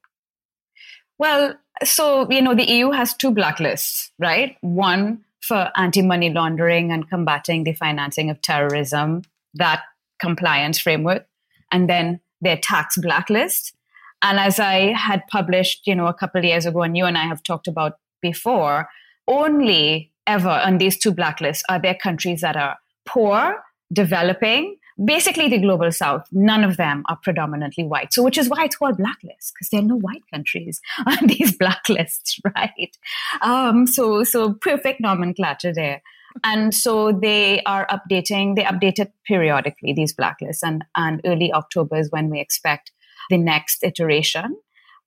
Well, 1.18 1.56
so, 1.84 2.30
you 2.32 2.42
know, 2.42 2.56
the 2.56 2.70
EU 2.70 2.92
has 2.92 3.14
two 3.14 3.32
blacklists, 3.32 4.10
right? 4.20 4.58
One 4.62 5.24
for 5.42 5.72
anti 5.76 6.02
money 6.02 6.32
laundering 6.32 6.92
and 6.92 7.10
combating 7.10 7.64
the 7.64 7.74
financing 7.74 8.30
of 8.30 8.42
terrorism, 8.42 9.24
that 9.56 9.84
compliance 10.20 10.80
framework, 10.80 11.28
and 11.72 11.90
then 11.90 12.20
their 12.42 12.58
tax 12.58 12.98
blacklist. 12.98 13.74
And 14.22 14.40
as 14.40 14.60
I 14.60 14.94
had 14.94 15.24
published, 15.28 15.88
you 15.88 15.96
know, 15.96 16.08
a 16.08 16.14
couple 16.14 16.40
of 16.40 16.46
years 16.46 16.66
ago, 16.66 16.82
and 16.84 16.96
you 16.96 17.06
and 17.06 17.18
I 17.18 17.26
have 17.26 17.44
talked 17.44 17.68
about 17.68 17.94
before, 18.22 18.88
only 19.28 20.11
ever 20.28 20.50
on 20.50 20.78
these 20.78 20.98
two 20.98 21.14
blacklists 21.14 21.62
are 21.70 21.80
there 21.80 21.96
countries 21.96 22.42
that 22.42 22.56
are 22.56 22.78
poor, 23.06 23.64
developing, 23.92 24.78
basically 25.04 25.48
the 25.50 25.60
global 25.60 25.92
south. 25.92 26.28
None 26.32 26.64
of 26.64 26.78
them 26.78 27.04
are 27.10 27.18
predominantly 27.22 27.84
white. 27.84 28.14
So, 28.14 28.24
which 28.24 28.38
is 28.38 28.50
why 28.50 28.66
it's 28.66 28.76
called 28.76 28.98
blacklist, 28.98 29.54
because 29.54 29.70
there 29.70 29.82
are 29.82 29.86
no 29.86 29.98
white 29.98 30.24
countries 30.34 30.82
on 31.06 31.28
these 31.28 31.58
blacklists, 31.58 32.40
right? 32.56 32.98
Um, 33.42 33.88
so, 33.88 34.24
so 34.24 34.54
perfect 34.54 35.02
nomenclature 35.02 35.74
there. 35.74 36.02
And 36.46 36.74
so 36.74 37.12
they 37.12 37.62
are 37.64 37.86
updating, 37.88 38.56
they 38.56 38.64
update 38.64 39.00
it 39.00 39.12
periodically, 39.28 39.92
these 39.94 40.16
blacklists, 40.16 40.64
and, 40.64 40.86
and 40.96 41.20
early 41.26 41.52
October 41.52 41.98
is 41.98 42.10
when 42.10 42.30
we 42.30 42.40
expect 42.40 42.92
the 43.30 43.38
next 43.38 43.84
iteration. 43.84 44.56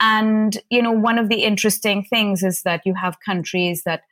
And, 0.01 0.59
you 0.71 0.83
know, 0.83 0.93
one 0.93 1.19
of 1.19 1.31
the 1.31 1.45
interesting 1.45 2.05
things 2.05 2.43
is 2.43 2.63
that 2.63 2.83
you 2.85 2.95
have 2.95 3.21
countries 3.25 3.85
that, 3.85 4.03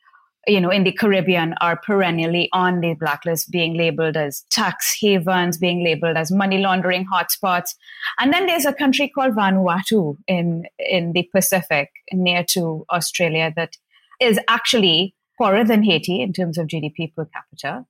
you 0.47 0.61
know, 0.61 0.71
in 0.71 0.85
the 0.85 0.93
Caribbean 0.93 1.55
are 1.61 1.77
perennially 1.77 2.49
on 2.53 2.81
the 2.81 2.95
blacklist, 2.95 3.51
being 3.51 3.77
labeled 3.77 4.17
as 4.17 4.45
tax 4.51 4.97
havens, 5.01 5.57
being 5.57 5.85
labeled 5.85 6.17
as 6.17 6.33
money 6.33 6.59
laundering 6.59 7.07
hotspots. 7.07 7.75
And 8.19 8.33
then 8.33 8.47
there's 8.47 8.67
a 8.67 8.73
country 8.73 9.09
called 9.09 9.35
Vanuatu 9.35 10.17
in, 10.27 10.65
in 10.79 11.13
the 11.13 11.29
Pacific, 11.33 11.91
near 12.13 12.45
to 12.51 12.85
Australia, 12.91 13.53
that 13.55 13.77
is 14.21 14.39
actually 14.49 15.15
poorer 15.39 15.65
than 15.65 15.83
Haiti 15.83 16.21
in 16.21 16.33
terms 16.33 16.59
of 16.59 16.67
GDP 16.67 17.15
per 17.15 17.25
capita. 17.27 17.87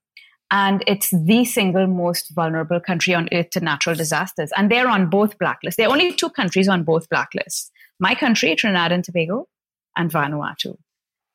And 0.50 0.84
it's 0.86 1.08
the 1.10 1.46
single 1.46 1.86
most 1.86 2.34
vulnerable 2.34 2.78
country 2.78 3.14
on 3.14 3.28
earth 3.32 3.50
to 3.50 3.60
natural 3.60 3.96
disasters. 3.96 4.52
And 4.54 4.70
they're 4.70 4.88
on 4.88 5.08
both 5.08 5.38
blacklists. 5.38 5.76
There 5.76 5.88
are 5.88 5.92
only 5.92 6.12
two 6.12 6.28
countries 6.28 6.68
on 6.68 6.84
both 6.84 7.08
blacklists 7.08 7.70
my 8.02 8.16
country, 8.16 8.56
Trinidad 8.56 8.90
and 8.90 9.04
Tobago, 9.04 9.46
and 9.96 10.10
Vanuatu. 10.10 10.76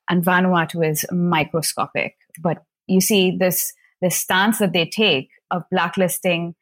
And 0.10 0.24
Vanuatu 0.24 0.88
is 0.88 1.06
microscopic. 1.12 2.16
But 2.42 2.64
you 2.88 3.02
see 3.02 3.36
this 3.38 3.74
the 4.02 4.12
stance 4.12 4.60
that 4.60 4.74
they 4.74 4.86
take 4.86 5.30
of 5.50 5.64
blacklisting, 5.72 6.54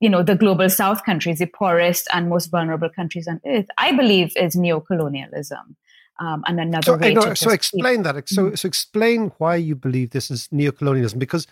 you 0.00 0.10
know, 0.10 0.22
the 0.22 0.34
global 0.34 0.68
South 0.68 1.04
countries, 1.04 1.38
the 1.38 1.46
poorest 1.46 2.06
and 2.12 2.28
most 2.28 2.46
vulnerable 2.46 2.90
countries 2.90 3.26
on 3.26 3.40
earth, 3.46 3.66
I 3.78 3.92
believe 3.92 4.36
is 4.36 4.56
neocolonialism. 4.56 5.74
Um, 6.18 6.44
and 6.46 6.60
another 6.60 6.82
so, 6.82 6.96
way 6.96 7.14
know, 7.14 7.34
so 7.34 7.50
explain 7.50 8.02
keep, 8.02 8.04
that. 8.04 8.28
So, 8.28 8.44
mm-hmm. 8.44 8.54
so 8.54 8.66
explain 8.66 9.32
why 9.38 9.56
you 9.56 9.74
believe 9.74 10.10
this 10.10 10.30
is 10.30 10.48
neocolonialism, 10.48 11.18
because 11.18 11.46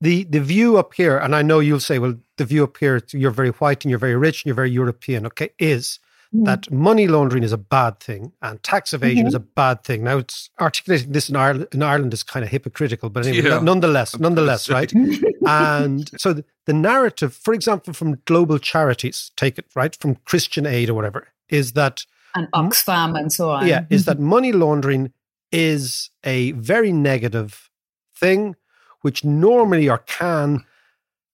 the 0.00 0.24
the 0.24 0.40
view 0.40 0.76
up 0.76 0.94
here, 0.94 1.18
and 1.18 1.36
I 1.36 1.42
know 1.42 1.60
you'll 1.60 1.80
say, 1.80 1.98
well, 1.98 2.14
the 2.36 2.44
view 2.44 2.64
up 2.64 2.76
here, 2.78 3.00
you're 3.12 3.30
very 3.30 3.50
white 3.50 3.84
and 3.84 3.90
you're 3.90 3.98
very 3.98 4.16
rich 4.16 4.42
and 4.42 4.46
you're 4.46 4.56
very 4.56 4.70
European. 4.70 5.26
Okay, 5.26 5.50
is 5.58 6.00
mm-hmm. 6.34 6.44
that 6.44 6.70
money 6.70 7.06
laundering 7.08 7.42
is 7.42 7.52
a 7.52 7.58
bad 7.58 8.00
thing 8.00 8.32
and 8.42 8.62
tax 8.62 8.92
evasion 8.92 9.18
mm-hmm. 9.18 9.28
is 9.28 9.34
a 9.34 9.40
bad 9.40 9.84
thing. 9.84 10.04
Now, 10.04 10.18
it's 10.18 10.50
articulating 10.60 11.12
this 11.12 11.28
in 11.28 11.36
Ireland, 11.36 11.68
in 11.72 11.82
Ireland 11.82 12.12
is 12.12 12.22
kind 12.22 12.44
of 12.44 12.50
hypocritical, 12.50 13.10
but 13.10 13.26
anyway, 13.26 13.48
yeah. 13.48 13.60
nonetheless, 13.60 14.18
nonetheless, 14.18 14.68
right? 14.68 14.92
and 15.46 16.10
so 16.20 16.32
the, 16.32 16.44
the 16.66 16.72
narrative, 16.72 17.34
for 17.34 17.54
example, 17.54 17.92
from 17.92 18.20
global 18.24 18.58
charities, 18.58 19.32
take 19.36 19.58
it 19.58 19.66
right 19.74 19.94
from 19.96 20.16
Christian 20.24 20.66
Aid 20.66 20.90
or 20.90 20.94
whatever, 20.94 21.28
is 21.48 21.72
that 21.72 22.04
and 22.34 22.48
Oxfam 22.52 23.18
and 23.18 23.32
so 23.32 23.50
on. 23.50 23.66
Yeah, 23.66 23.84
is 23.90 24.04
that 24.04 24.18
money 24.18 24.52
laundering 24.52 25.12
is 25.50 26.10
a 26.24 26.52
very 26.52 26.92
negative 26.92 27.70
thing, 28.14 28.56
which 29.00 29.24
normally 29.24 29.88
or 29.88 29.98
can 29.98 30.64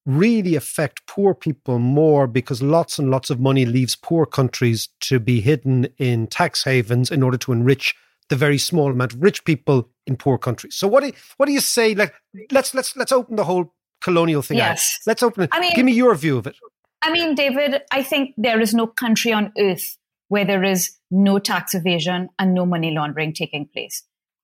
really 0.05 0.55
affect 0.55 1.05
poor 1.07 1.33
people 1.33 1.79
more 1.79 2.27
because 2.27 2.61
lots 2.61 2.99
and 2.99 3.09
lots 3.09 3.29
of 3.29 3.39
money 3.39 3.65
leaves 3.65 3.95
poor 3.95 4.25
countries 4.25 4.89
to 4.99 5.19
be 5.19 5.41
hidden 5.41 5.87
in 5.97 6.27
tax 6.27 6.63
havens 6.63 7.09
in 7.09 7.23
order 7.23 7.37
to 7.37 7.51
enrich 7.51 7.95
the 8.29 8.35
very 8.35 8.57
small 8.57 8.91
amount 8.91 9.13
of 9.13 9.21
rich 9.21 9.43
people 9.45 9.89
in 10.05 10.15
poor 10.15 10.37
countries. 10.37 10.75
So 10.75 10.87
what 10.87 11.01
do 11.01 11.07
you, 11.07 11.13
what 11.37 11.47
do 11.47 11.51
you 11.51 11.59
say? 11.59 11.95
Like 11.95 12.13
let's 12.51 12.73
let's 12.73 12.95
let's 12.95 13.11
open 13.11 13.35
the 13.35 13.43
whole 13.43 13.73
colonial 14.01 14.41
thing 14.41 14.57
yes. 14.57 14.99
out. 15.01 15.07
Let's 15.09 15.23
open 15.23 15.43
it. 15.43 15.49
I 15.51 15.59
mean, 15.59 15.73
Give 15.75 15.85
me 15.85 15.93
your 15.93 16.13
view 16.15 16.37
of 16.37 16.47
it. 16.47 16.55
I 17.01 17.11
mean, 17.11 17.35
David, 17.35 17.81
I 17.91 18.01
think 18.03 18.33
there 18.37 18.59
is 18.59 18.73
no 18.73 18.87
country 18.87 19.31
on 19.31 19.51
earth 19.57 19.97
where 20.27 20.45
there 20.45 20.63
is 20.63 20.91
no 21.11 21.39
tax 21.39 21.73
evasion 21.73 22.29
and 22.39 22.53
no 22.53 22.65
money 22.65 22.91
laundering 22.91 23.33
taking 23.33 23.67
place. 23.67 24.03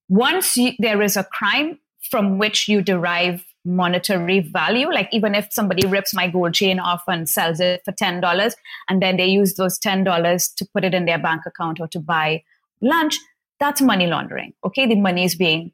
Once 0.09 0.57
you, 0.57 0.73
there 0.77 1.01
is 1.01 1.17
a 1.17 1.23
crime 1.23 1.79
from 2.09 2.37
which 2.37 2.67
you 2.67 2.81
derive 2.81 3.43
monetary 3.65 4.39
value. 4.39 4.91
Like 4.91 5.09
even 5.11 5.35
if 5.35 5.47
somebody 5.51 5.87
rips 5.87 6.13
my 6.13 6.27
gold 6.27 6.53
chain 6.53 6.79
off 6.79 7.03
and 7.07 7.27
sells 7.27 7.59
it 7.59 7.81
for 7.85 7.91
ten 7.91 8.21
dollars, 8.21 8.55
and 8.89 9.01
then 9.01 9.17
they 9.17 9.27
use 9.27 9.55
those 9.55 9.77
ten 9.77 10.03
dollars 10.03 10.49
to 10.57 10.67
put 10.73 10.83
it 10.83 10.93
in 10.93 11.05
their 11.05 11.19
bank 11.19 11.43
account 11.45 11.79
or 11.79 11.87
to 11.89 11.99
buy 11.99 12.43
lunch, 12.81 13.17
that's 13.59 13.81
money 13.81 14.07
laundering. 14.07 14.53
Okay, 14.65 14.87
the 14.87 14.95
money 14.95 15.23
is 15.23 15.35
being 15.35 15.71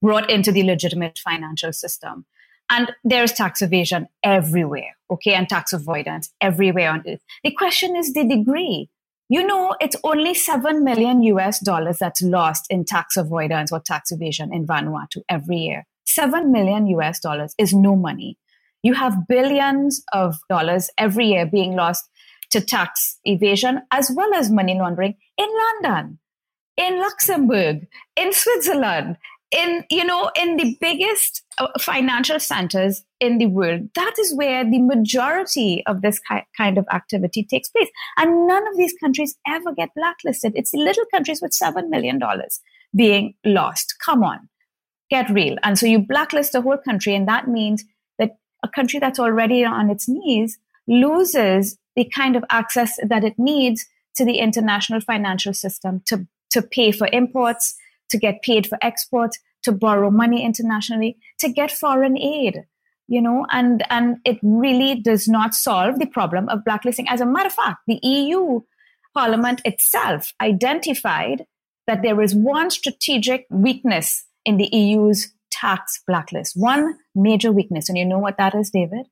brought 0.00 0.30
into 0.30 0.52
the 0.52 0.62
legitimate 0.62 1.18
financial 1.18 1.72
system. 1.72 2.24
And 2.68 2.92
there's 3.04 3.32
tax 3.32 3.62
evasion 3.62 4.08
everywhere, 4.24 4.96
okay, 5.10 5.34
and 5.34 5.48
tax 5.48 5.72
avoidance 5.72 6.32
everywhere 6.40 6.90
on 6.90 7.04
earth. 7.06 7.20
The 7.44 7.52
question 7.52 7.94
is 7.94 8.12
the 8.12 8.26
degree. 8.26 8.88
You 9.28 9.44
know, 9.46 9.74
it's 9.80 9.96
only 10.04 10.34
7 10.34 10.84
million 10.84 11.22
US 11.22 11.58
dollars 11.60 11.98
that's 11.98 12.22
lost 12.22 12.66
in 12.70 12.84
tax 12.84 13.16
avoidance 13.16 13.72
or 13.72 13.80
tax 13.80 14.12
evasion 14.12 14.52
in 14.52 14.66
Vanuatu 14.66 15.22
every 15.28 15.56
year. 15.56 15.86
7 16.16 16.50
million 16.50 16.86
US 16.88 17.20
dollars 17.20 17.54
is 17.58 17.74
no 17.74 17.94
money. 17.94 18.38
You 18.82 18.94
have 18.94 19.28
billions 19.28 20.02
of 20.14 20.36
dollars 20.48 20.88
every 20.96 21.26
year 21.26 21.44
being 21.44 21.76
lost 21.76 22.08
to 22.50 22.60
tax 22.60 23.18
evasion 23.24 23.82
as 23.90 24.10
well 24.14 24.32
as 24.34 24.50
money 24.50 24.74
laundering 24.78 25.14
in 25.36 25.48
London, 25.64 26.18
in 26.78 26.98
Luxembourg, 27.00 27.86
in 28.16 28.32
Switzerland, 28.32 29.16
in 29.50 29.84
you 29.90 30.04
know 30.04 30.30
in 30.40 30.56
the 30.56 30.76
biggest 30.80 31.42
uh, 31.58 31.68
financial 31.78 32.40
centers 32.40 33.04
in 33.20 33.36
the 33.36 33.46
world. 33.46 33.82
That 33.94 34.14
is 34.18 34.34
where 34.34 34.64
the 34.64 34.80
majority 34.80 35.82
of 35.86 36.00
this 36.00 36.18
kind 36.56 36.78
of 36.78 36.86
activity 36.92 37.44
takes 37.44 37.68
place. 37.68 37.90
And 38.16 38.46
none 38.46 38.66
of 38.66 38.76
these 38.78 38.94
countries 39.02 39.36
ever 39.46 39.72
get 39.74 39.90
blacklisted. 39.94 40.52
It's 40.56 40.70
the 40.70 40.78
little 40.78 41.04
countries 41.12 41.42
with 41.42 41.52
7 41.52 41.90
million 41.90 42.18
dollars 42.18 42.60
being 42.94 43.34
lost. 43.44 43.96
Come 44.02 44.22
on 44.22 44.48
get 45.10 45.30
real. 45.30 45.56
And 45.62 45.78
so 45.78 45.86
you 45.86 46.00
blacklist 46.00 46.54
a 46.54 46.60
whole 46.60 46.78
country, 46.78 47.14
and 47.14 47.28
that 47.28 47.48
means 47.48 47.84
that 48.18 48.36
a 48.62 48.68
country 48.68 48.98
that's 49.00 49.18
already 49.18 49.64
on 49.64 49.90
its 49.90 50.08
knees 50.08 50.58
loses 50.86 51.78
the 51.94 52.04
kind 52.04 52.36
of 52.36 52.44
access 52.50 52.98
that 53.02 53.24
it 53.24 53.38
needs 53.38 53.86
to 54.16 54.24
the 54.24 54.38
international 54.38 55.00
financial 55.00 55.52
system 55.52 56.02
to, 56.06 56.26
to 56.50 56.62
pay 56.62 56.92
for 56.92 57.08
imports, 57.12 57.74
to 58.10 58.18
get 58.18 58.42
paid 58.42 58.66
for 58.66 58.78
exports, 58.82 59.38
to 59.62 59.72
borrow 59.72 60.10
money 60.10 60.44
internationally, 60.44 61.16
to 61.38 61.48
get 61.48 61.70
foreign 61.70 62.16
aid. 62.16 62.64
You 63.08 63.22
know, 63.22 63.46
and 63.52 63.84
and 63.88 64.16
it 64.24 64.38
really 64.42 64.96
does 64.96 65.28
not 65.28 65.54
solve 65.54 66.00
the 66.00 66.06
problem 66.06 66.48
of 66.48 66.64
blacklisting. 66.64 67.08
As 67.08 67.20
a 67.20 67.26
matter 67.26 67.46
of 67.46 67.52
fact, 67.52 67.82
the 67.86 68.00
EU 68.02 68.62
Parliament 69.14 69.62
itself 69.64 70.32
identified 70.42 71.46
that 71.86 72.02
there 72.02 72.20
is 72.20 72.34
one 72.34 72.70
strategic 72.70 73.46
weakness 73.48 74.25
in 74.46 74.56
the 74.56 74.74
EU's 74.74 75.32
tax 75.50 76.00
blacklist. 76.06 76.54
One 76.56 76.96
major 77.14 77.52
weakness, 77.52 77.88
and 77.88 77.98
you 77.98 78.06
know 78.06 78.18
what 78.18 78.38
that 78.38 78.54
is, 78.54 78.70
David? 78.70 79.06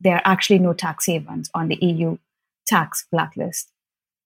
There 0.00 0.16
are 0.16 0.22
actually 0.24 0.58
no 0.58 0.72
tax 0.72 1.06
havens 1.06 1.50
on 1.54 1.68
the 1.68 1.76
EU 1.76 2.18
tax 2.66 3.06
blacklist. 3.12 3.70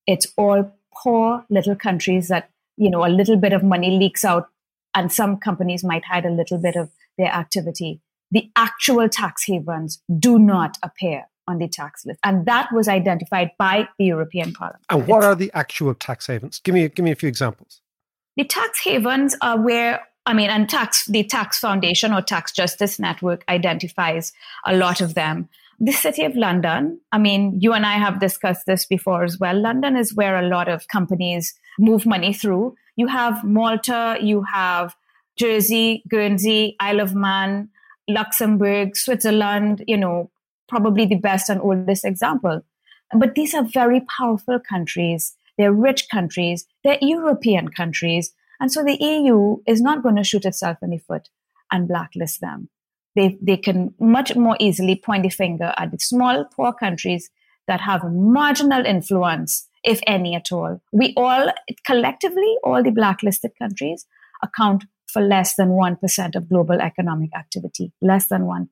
It's 0.07 0.29
all 0.37 0.73
poor 0.95 1.45
little 1.51 1.75
countries 1.75 2.29
that, 2.29 2.51
you 2.77 2.91
know, 2.91 3.05
a 3.05 3.09
little 3.09 3.37
bit 3.37 3.53
of 3.53 3.63
money 3.63 3.99
leaks 3.99 4.25
out 4.25 4.49
and 4.95 5.11
some 5.11 5.39
companies 5.39 5.83
might 5.83 6.05
hide 6.05 6.27
a 6.27 6.31
little 6.31 6.59
bit 6.59 6.77
of 6.77 6.91
their 7.19 7.33
activity. 7.33 8.01
The 8.31 8.51
actual 8.57 9.09
tax 9.09 9.45
havens 9.47 10.03
do 10.19 10.39
not 10.39 10.79
appear 10.83 11.25
on 11.49 11.59
the 11.59 11.69
tax 11.69 12.05
list. 12.07 12.21
And 12.23 12.47
that 12.47 12.71
was 12.73 12.89
identified 12.89 13.51
by 13.59 13.89
the 13.99 14.05
European 14.05 14.53
Parliament. 14.53 14.85
And 14.91 15.07
what 15.07 15.19
it's, 15.19 15.27
are 15.27 15.35
the 15.35 15.51
actual 15.55 15.95
tax 15.95 16.27
havens? 16.27 16.61
Give 16.61 16.75
me, 16.75 16.89
give 16.89 17.05
me 17.05 17.11
a 17.11 17.17
few 17.17 17.29
examples. 17.29 17.81
The 18.37 18.45
tax 18.45 18.81
havens 18.85 19.37
are 19.43 19.61
where 19.61 20.01
I 20.25 20.35
mean, 20.35 20.51
and 20.51 20.69
tax, 20.69 21.07
the 21.07 21.25
Tax 21.25 21.59
Foundation 21.59 22.13
or 22.13 22.23
Tax 22.23 22.53
Justice 22.53 22.99
Network 22.99 23.45
identifies 23.49 24.33
a 24.65 24.77
lot 24.77 25.01
of 25.01 25.15
them. 25.15 25.49
The 25.81 25.93
City 25.93 26.23
of 26.25 26.37
London, 26.37 27.01
I 27.11 27.19
mean, 27.19 27.59
you 27.61 27.73
and 27.73 27.85
I 27.85 27.95
have 27.95 28.21
discussed 28.21 28.67
this 28.67 28.87
before 28.87 29.25
as 29.25 29.41
well. 29.41 29.61
London 29.61 29.97
is 29.97 30.15
where 30.15 30.39
a 30.39 30.47
lot 30.47 30.69
of 30.69 30.87
companies 30.87 31.55
move 31.79 32.07
money 32.07 32.33
through. 32.33 32.77
You 32.95 33.09
have 33.09 33.43
Malta, 33.43 34.17
you 34.21 34.45
have 34.45 34.95
Jersey, 35.37 36.05
Guernsey, 36.09 36.77
Isle 36.79 37.01
of 37.01 37.17
Man, 37.17 37.69
Luxembourg, 38.09 38.97
Switzerland, 38.97 39.83
you 39.89 39.97
know, 39.97 40.31
probably 40.69 41.05
the 41.05 41.17
best 41.17 41.49
and 41.49 41.61
oldest 41.61 42.05
example. 42.05 42.63
But 43.19 43.35
these 43.35 43.55
are 43.55 43.65
very 43.65 44.03
powerful 44.17 44.61
countries. 44.61 45.35
They're 45.59 45.73
rich 45.73 46.09
countries. 46.11 46.67
They're 46.85 46.99
European 47.01 47.69
countries 47.69 48.33
and 48.63 48.71
so 48.71 48.85
the 48.85 48.97
EU 49.01 49.57
is 49.67 49.81
not 49.83 50.05
going 50.05 50.15
to 50.15 50.23
shoot 50.23 50.45
itself 50.45 50.79
in 50.83 50.91
the 50.91 50.99
foot 50.99 51.29
and 51.73 51.89
blacklist 51.89 52.41
them. 52.41 52.69
They, 53.17 53.37
they 53.43 53.57
can 53.57 53.93
much 53.99 54.37
more 54.37 54.57
easily 54.61 54.95
point 54.95 55.25
the 55.25 55.31
finger 55.31 55.75
at 55.77 55.91
the 55.91 55.99
small, 55.99 56.45
poor 56.45 56.73
countries 56.73 57.29
that 57.67 57.81
have 57.81 58.05
marginal 58.05 58.87
influence, 58.87 59.67
if 59.83 60.01
any 60.07 60.37
at 60.37 60.53
all. 60.53 60.81
We 60.93 61.13
all, 61.17 61.51
collectively, 61.85 62.55
all 62.63 62.85
the 62.85 62.93
blacklisted 62.93 63.51
countries 63.59 64.07
account 64.45 64.85
for 65.09 65.21
less 65.21 65.57
than 65.57 65.71
1% 65.71 66.37
of 66.37 66.49
global 66.49 66.81
economic 66.81 67.35
activity, 67.35 67.93
less 68.01 68.27
than 68.27 68.43
1%. 68.43 68.69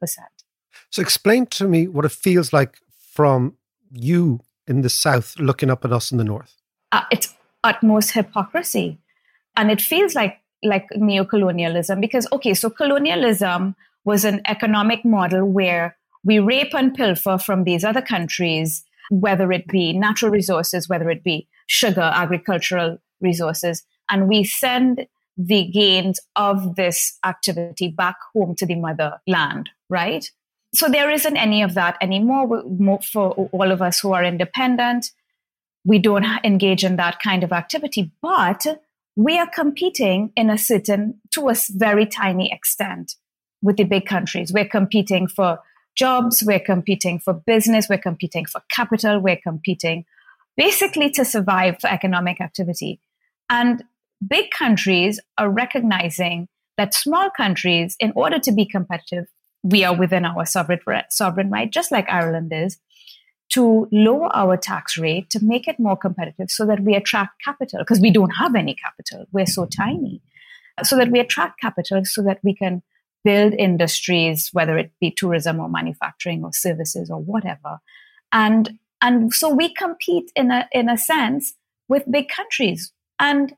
So 0.90 1.03
explain 1.03 1.46
to 1.46 1.66
me 1.66 1.88
what 1.88 2.05
it 2.05 2.12
feels 2.12 2.53
like 2.53 2.79
from 2.96 3.57
you 3.90 4.38
in 4.68 4.83
the 4.83 4.88
South 4.88 5.35
looking 5.40 5.68
up 5.68 5.85
at 5.85 5.92
us 5.92 6.12
in 6.12 6.18
the 6.18 6.24
North. 6.24 6.55
Uh, 6.92 7.03
it's 7.11 7.35
utmost 7.64 8.12
hypocrisy 8.12 8.99
and 9.61 9.70
it 9.70 9.81
feels 9.81 10.14
like 10.14 10.40
like 10.62 10.88
neocolonialism 10.96 12.01
because 12.01 12.27
okay 12.33 12.55
so 12.55 12.70
colonialism 12.70 13.75
was 14.05 14.25
an 14.25 14.40
economic 14.46 15.05
model 15.05 15.44
where 15.44 15.96
we 16.25 16.38
rape 16.38 16.75
and 16.75 16.94
pilfer 16.94 17.37
from 17.38 17.64
these 17.64 17.85
other 17.85 18.03
countries 18.03 18.83
whether 19.11 19.53
it 19.53 19.66
be 19.68 19.92
natural 19.92 20.31
resources 20.31 20.88
whether 20.88 21.11
it 21.11 21.23
be 21.23 21.46
sugar 21.66 22.11
agricultural 22.25 22.99
resources 23.20 23.85
and 24.11 24.29
we 24.29 24.42
send 24.44 25.07
the 25.37 25.64
gains 25.73 26.20
of 26.37 26.77
this 26.77 27.18
activity 27.25 27.88
back 27.88 28.16
home 28.35 28.55
to 28.55 28.66
the 28.66 28.75
motherland 28.75 29.70
right? 29.88 30.31
So 30.73 30.88
there 30.88 31.11
isn't 31.11 31.37
any 31.37 31.62
of 31.62 31.75
that 31.75 31.96
anymore. 32.01 32.62
For 33.03 33.31
all 33.31 33.73
of 33.73 33.83
us 33.83 33.99
who 33.99 34.12
are 34.12 34.25
independent 34.25 35.11
we 35.85 35.99
don't 35.99 36.27
engage 36.44 36.85
in 36.85 36.96
that 36.96 37.20
kind 37.20 37.42
of 37.42 37.53
activity. 37.53 38.11
But 38.20 38.66
we 39.22 39.38
are 39.38 39.48
competing 39.54 40.33
in 40.35 40.48
a 40.48 40.56
certain, 40.56 41.20
to 41.30 41.50
a 41.50 41.54
very 41.72 42.06
tiny 42.06 42.50
extent 42.50 43.16
with 43.61 43.76
the 43.76 43.85
big 43.85 44.06
countries. 44.06 44.50
We're 44.50 44.68
competing 44.68 45.28
for 45.28 45.59
jobs, 45.94 46.42
we're 46.42 46.59
competing 46.59 47.18
for 47.18 47.35
business, 47.35 47.87
we're 47.90 47.98
competing 47.98 48.46
for 48.46 48.62
capital, 48.70 49.20
we're 49.20 49.37
competing 49.37 50.06
basically 50.56 51.11
to 51.11 51.26
survive 51.26 51.76
for 51.80 51.88
economic 51.88 52.40
activity. 52.40 52.98
And 53.50 53.85
big 54.26 54.52
countries 54.52 55.20
are 55.37 55.50
recognizing 55.50 56.48
that 56.78 56.94
small 56.94 57.28
countries, 57.28 57.96
in 58.00 58.14
order 58.16 58.38
to 58.38 58.52
be 58.52 58.64
competitive, 58.64 59.26
we 59.62 59.85
are 59.85 59.94
within 59.94 60.24
our 60.24 60.46
sovereign, 60.46 60.80
sovereign 61.11 61.50
right, 61.50 61.70
just 61.70 61.92
like 61.92 62.09
Ireland 62.09 62.52
is, 62.54 62.78
to 63.50 63.88
lower 63.90 64.34
our 64.34 64.56
tax 64.56 64.96
rate 64.96 65.28
to 65.30 65.44
make 65.44 65.66
it 65.66 65.78
more 65.78 65.96
competitive 65.96 66.50
so 66.50 66.64
that 66.66 66.80
we 66.80 66.94
attract 66.94 67.42
capital 67.44 67.80
because 67.80 68.00
we 68.00 68.10
don't 68.10 68.30
have 68.30 68.54
any 68.54 68.74
capital. 68.74 69.26
We're 69.32 69.46
so 69.46 69.62
mm-hmm. 69.62 69.82
tiny. 69.82 70.22
So 70.82 70.96
that 70.96 71.10
we 71.10 71.20
attract 71.20 71.60
capital 71.60 72.04
so 72.04 72.22
that 72.22 72.38
we 72.42 72.54
can 72.54 72.82
build 73.22 73.52
industries, 73.52 74.48
whether 74.52 74.78
it 74.78 74.92
be 74.98 75.10
tourism 75.10 75.60
or 75.60 75.68
manufacturing 75.68 76.42
or 76.42 76.52
services 76.52 77.10
or 77.10 77.20
whatever. 77.20 77.80
And 78.32 78.78
and 79.02 79.32
so 79.32 79.52
we 79.52 79.72
compete 79.74 80.30
in 80.34 80.50
a 80.50 80.68
in 80.72 80.88
a 80.88 80.96
sense 80.96 81.54
with 81.88 82.10
big 82.10 82.28
countries. 82.28 82.92
And 83.18 83.54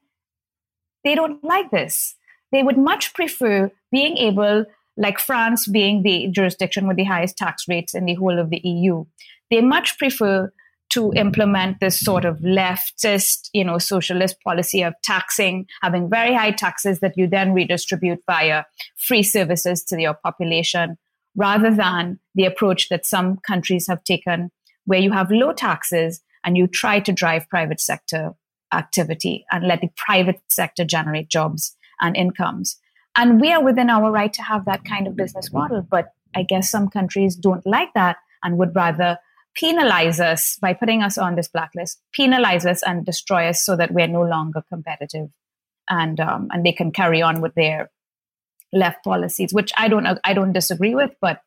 they 1.04 1.14
don't 1.14 1.42
like 1.44 1.70
this. 1.70 2.16
They 2.50 2.62
would 2.62 2.78
much 2.78 3.14
prefer 3.14 3.70
being 3.90 4.16
able, 4.16 4.64
like 4.96 5.18
France 5.18 5.68
being 5.68 6.02
the 6.02 6.28
jurisdiction 6.28 6.86
with 6.86 6.96
the 6.96 7.04
highest 7.04 7.36
tax 7.36 7.66
rates 7.68 7.94
in 7.94 8.04
the 8.04 8.14
whole 8.14 8.38
of 8.38 8.50
the 8.50 8.60
EU, 8.62 9.04
they 9.52 9.60
much 9.60 9.98
prefer 9.98 10.52
to 10.90 11.12
implement 11.14 11.80
this 11.80 11.98
sort 11.98 12.24
of 12.26 12.38
leftist, 12.38 13.48
you 13.54 13.64
know, 13.64 13.78
socialist 13.78 14.36
policy 14.44 14.82
of 14.82 14.92
taxing, 15.02 15.66
having 15.80 16.10
very 16.10 16.34
high 16.34 16.50
taxes 16.50 17.00
that 17.00 17.16
you 17.16 17.26
then 17.26 17.54
redistribute 17.54 18.20
via 18.26 18.64
free 18.96 19.22
services 19.22 19.82
to 19.82 19.98
your 19.98 20.14
population, 20.14 20.98
rather 21.34 21.74
than 21.74 22.18
the 22.34 22.44
approach 22.44 22.90
that 22.90 23.06
some 23.06 23.38
countries 23.38 23.86
have 23.88 24.04
taken, 24.04 24.50
where 24.84 25.00
you 25.00 25.12
have 25.12 25.30
low 25.30 25.52
taxes 25.52 26.20
and 26.44 26.58
you 26.58 26.66
try 26.66 27.00
to 27.00 27.12
drive 27.12 27.48
private 27.48 27.80
sector 27.80 28.32
activity 28.74 29.46
and 29.50 29.66
let 29.66 29.80
the 29.80 29.90
private 29.96 30.40
sector 30.48 30.84
generate 30.84 31.28
jobs 31.28 31.74
and 32.00 32.16
incomes. 32.16 32.76
And 33.16 33.40
we 33.40 33.50
are 33.52 33.62
within 33.62 33.88
our 33.88 34.10
right 34.10 34.32
to 34.34 34.42
have 34.42 34.66
that 34.66 34.84
kind 34.84 35.06
of 35.06 35.16
business 35.16 35.52
model. 35.52 35.86
But 35.90 36.12
I 36.34 36.42
guess 36.42 36.70
some 36.70 36.88
countries 36.88 37.34
don't 37.36 37.66
like 37.66 37.94
that 37.94 38.16
and 38.42 38.58
would 38.58 38.74
rather 38.74 39.18
penalize 39.54 40.20
us 40.20 40.56
by 40.60 40.72
putting 40.74 41.02
us 41.02 41.18
on 41.18 41.34
this 41.34 41.48
blacklist, 41.48 42.00
penalize 42.14 42.66
us 42.66 42.82
and 42.82 43.04
destroy 43.04 43.48
us 43.48 43.64
so 43.64 43.76
that 43.76 43.92
we're 43.92 44.06
no 44.06 44.22
longer 44.22 44.62
competitive, 44.68 45.28
and 45.88 46.20
um, 46.20 46.48
and 46.52 46.64
they 46.64 46.72
can 46.72 46.92
carry 46.92 47.22
on 47.22 47.40
with 47.40 47.54
their 47.54 47.90
left 48.72 49.04
policies, 49.04 49.52
which 49.52 49.72
I 49.76 49.88
don't 49.88 50.06
I 50.24 50.34
don't 50.34 50.52
disagree 50.52 50.94
with, 50.94 51.10
but 51.20 51.42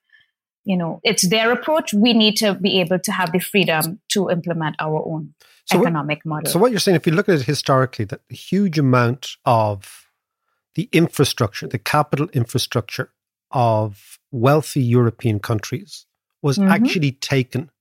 you 0.64 0.78
know 0.78 1.00
it's 1.04 1.28
their 1.28 1.52
approach. 1.52 1.94
We 1.94 2.14
need 2.14 2.38
to 2.38 2.54
be 2.54 2.80
able 2.80 3.00
to 3.00 3.12
have 3.12 3.32
the 3.32 3.40
freedom 3.40 4.00
to 4.10 4.30
implement 4.30 4.76
our 4.80 5.04
own 5.06 5.34
so 5.66 5.82
economic 5.82 6.20
what, 6.24 6.30
model. 6.30 6.52
So 6.52 6.60
what 6.60 6.72
you're 6.72 6.80
saying, 6.80 6.96
if 6.96 7.08
you 7.08 7.14
look 7.14 7.30
at 7.30 7.36
it 7.36 7.46
historically, 7.46 8.06
that 8.06 8.22
a 8.32 8.36
huge 8.36 8.78
amount 8.78 9.32
of 9.46 10.10
the 10.76 10.90
infrastructure, 10.92 11.68
the 11.68 11.80
capital 11.80 12.28
infrastructure 12.34 13.12
of 13.52 14.20
wealthy 14.32 14.84
European 14.84 15.40
countries 15.40 16.06
was 16.42 16.58
mm-hmm. 16.58 16.72
actually 16.72 17.14
taken 17.14 17.72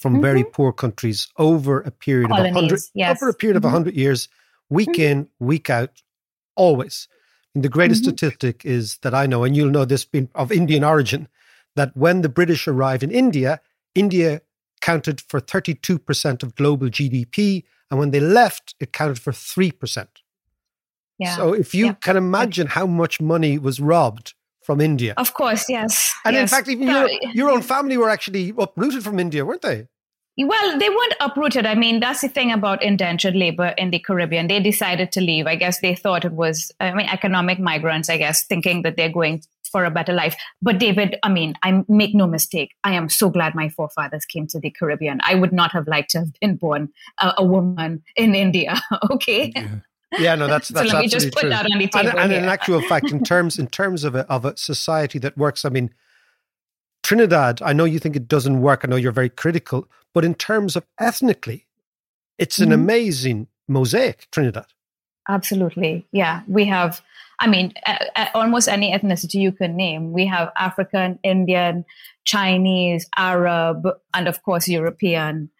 from 0.00 0.14
mm-hmm. 0.14 0.22
very 0.22 0.44
poor 0.44 0.72
countries 0.72 1.28
over 1.36 1.80
a 1.80 1.90
period 1.90 2.30
Colonies, 2.30 2.50
of 2.50 2.56
a 2.56 2.60
hundred 2.60 2.80
yes. 2.94 3.22
over 3.22 3.30
a 3.30 3.34
period 3.34 3.56
mm-hmm. 3.56 3.66
of 3.66 3.72
hundred 3.72 3.94
years, 3.94 4.28
week 4.68 4.92
mm-hmm. 4.92 5.02
in, 5.02 5.28
week 5.38 5.68
out, 5.68 6.02
always. 6.56 7.06
And 7.54 7.62
the 7.62 7.68
greatest 7.68 8.02
mm-hmm. 8.02 8.16
statistic 8.16 8.64
is 8.64 8.98
that 9.02 9.14
I 9.14 9.26
know, 9.26 9.44
and 9.44 9.54
you'll 9.54 9.70
know 9.70 9.84
this 9.84 10.04
being 10.04 10.28
of 10.34 10.50
Indian 10.50 10.84
origin, 10.84 11.28
that 11.76 11.96
when 11.96 12.22
the 12.22 12.28
British 12.28 12.66
arrived 12.66 13.02
in 13.02 13.10
India, 13.10 13.60
India 13.94 14.40
counted 14.80 15.20
for 15.20 15.40
32% 15.40 16.42
of 16.42 16.54
global 16.54 16.88
GDP. 16.88 17.64
And 17.90 17.98
when 17.98 18.10
they 18.10 18.20
left, 18.20 18.74
it 18.80 18.92
counted 18.92 19.18
for 19.18 19.32
3%. 19.32 20.06
Yeah. 21.18 21.36
So 21.36 21.52
if 21.52 21.74
you 21.74 21.86
yeah. 21.86 21.92
can 21.94 22.16
imagine 22.16 22.68
how 22.68 22.86
much 22.86 23.20
money 23.20 23.58
was 23.58 23.78
robbed 23.80 24.34
from 24.62 24.80
India. 24.80 25.14
Of 25.16 25.34
course, 25.34 25.68
yes. 25.68 26.14
And 26.24 26.34
yes. 26.34 26.42
in 26.42 26.56
fact, 26.56 26.68
even 26.68 26.88
your, 26.88 27.08
your 27.32 27.50
own 27.50 27.62
family 27.62 27.96
were 27.96 28.10
actually 28.10 28.52
uprooted 28.56 29.02
from 29.02 29.18
India, 29.18 29.44
weren't 29.44 29.62
they? 29.62 29.86
Well, 30.38 30.78
they 30.78 30.88
weren't 30.88 31.14
uprooted. 31.20 31.66
I 31.66 31.74
mean, 31.74 32.00
that's 32.00 32.22
the 32.22 32.28
thing 32.28 32.50
about 32.52 32.82
indentured 32.82 33.34
labor 33.34 33.74
in 33.76 33.90
the 33.90 33.98
Caribbean. 33.98 34.46
They 34.46 34.60
decided 34.60 35.12
to 35.12 35.20
leave. 35.20 35.46
I 35.46 35.56
guess 35.56 35.80
they 35.80 35.94
thought 35.94 36.24
it 36.24 36.32
was, 36.32 36.72
I 36.80 36.94
mean, 36.94 37.08
economic 37.08 37.58
migrants, 37.58 38.08
I 38.08 38.16
guess, 38.16 38.46
thinking 38.46 38.82
that 38.82 38.96
they're 38.96 39.12
going 39.12 39.42
for 39.70 39.84
a 39.84 39.90
better 39.90 40.12
life. 40.12 40.36
But 40.62 40.78
David, 40.78 41.18
I 41.22 41.28
mean, 41.28 41.54
I 41.62 41.84
make 41.88 42.14
no 42.14 42.26
mistake. 42.26 42.74
I 42.84 42.94
am 42.94 43.08
so 43.08 43.28
glad 43.28 43.54
my 43.54 43.68
forefathers 43.68 44.24
came 44.24 44.46
to 44.48 44.60
the 44.60 44.70
Caribbean. 44.70 45.20
I 45.24 45.34
would 45.34 45.52
not 45.52 45.72
have 45.72 45.86
liked 45.86 46.10
to 46.10 46.20
have 46.20 46.32
been 46.40 46.56
born 46.56 46.90
a, 47.18 47.34
a 47.38 47.44
woman 47.44 48.02
in 48.16 48.34
India. 48.34 48.80
okay. 49.10 49.52
Yeah. 49.54 49.76
Yeah, 50.18 50.34
no, 50.34 50.46
that's 50.46 50.68
that's 50.70 50.90
so 50.90 50.96
let 50.96 51.02
me 51.02 51.08
just 51.08 51.32
put 51.32 51.40
true. 51.40 51.50
that 51.50 51.66
on 51.70 51.78
the 51.78 51.86
table. 51.88 52.10
And, 52.10 52.18
and 52.18 52.32
in 52.32 52.44
actual 52.44 52.80
fact, 52.82 53.10
in 53.10 53.22
terms 53.22 53.58
in 53.58 53.66
terms 53.68 54.04
of 54.04 54.14
a 54.14 54.30
of 54.30 54.44
a 54.44 54.56
society 54.56 55.18
that 55.20 55.36
works, 55.36 55.64
I 55.64 55.68
mean, 55.68 55.90
Trinidad. 57.02 57.62
I 57.62 57.72
know 57.72 57.84
you 57.84 57.98
think 57.98 58.16
it 58.16 58.28
doesn't 58.28 58.60
work. 58.60 58.80
I 58.84 58.88
know 58.88 58.96
you're 58.96 59.12
very 59.12 59.30
critical, 59.30 59.88
but 60.12 60.24
in 60.24 60.34
terms 60.34 60.76
of 60.76 60.84
ethnically, 60.98 61.66
it's 62.38 62.58
an 62.58 62.66
mm-hmm. 62.66 62.74
amazing 62.74 63.46
mosaic. 63.68 64.28
Trinidad. 64.30 64.66
Absolutely, 65.28 66.06
yeah. 66.12 66.42
We 66.48 66.64
have 66.66 67.02
I 67.40 67.46
mean, 67.46 67.72
almost 68.34 68.68
any 68.68 68.92
ethnicity 68.92 69.36
you 69.36 69.50
can 69.50 69.74
name. 69.74 70.12
We 70.12 70.26
have 70.26 70.52
African, 70.56 71.18
Indian, 71.22 71.86
Chinese, 72.24 73.08
Arab, 73.16 73.88
and 74.12 74.28
of 74.28 74.42
course 74.42 74.68
European. 74.68 75.50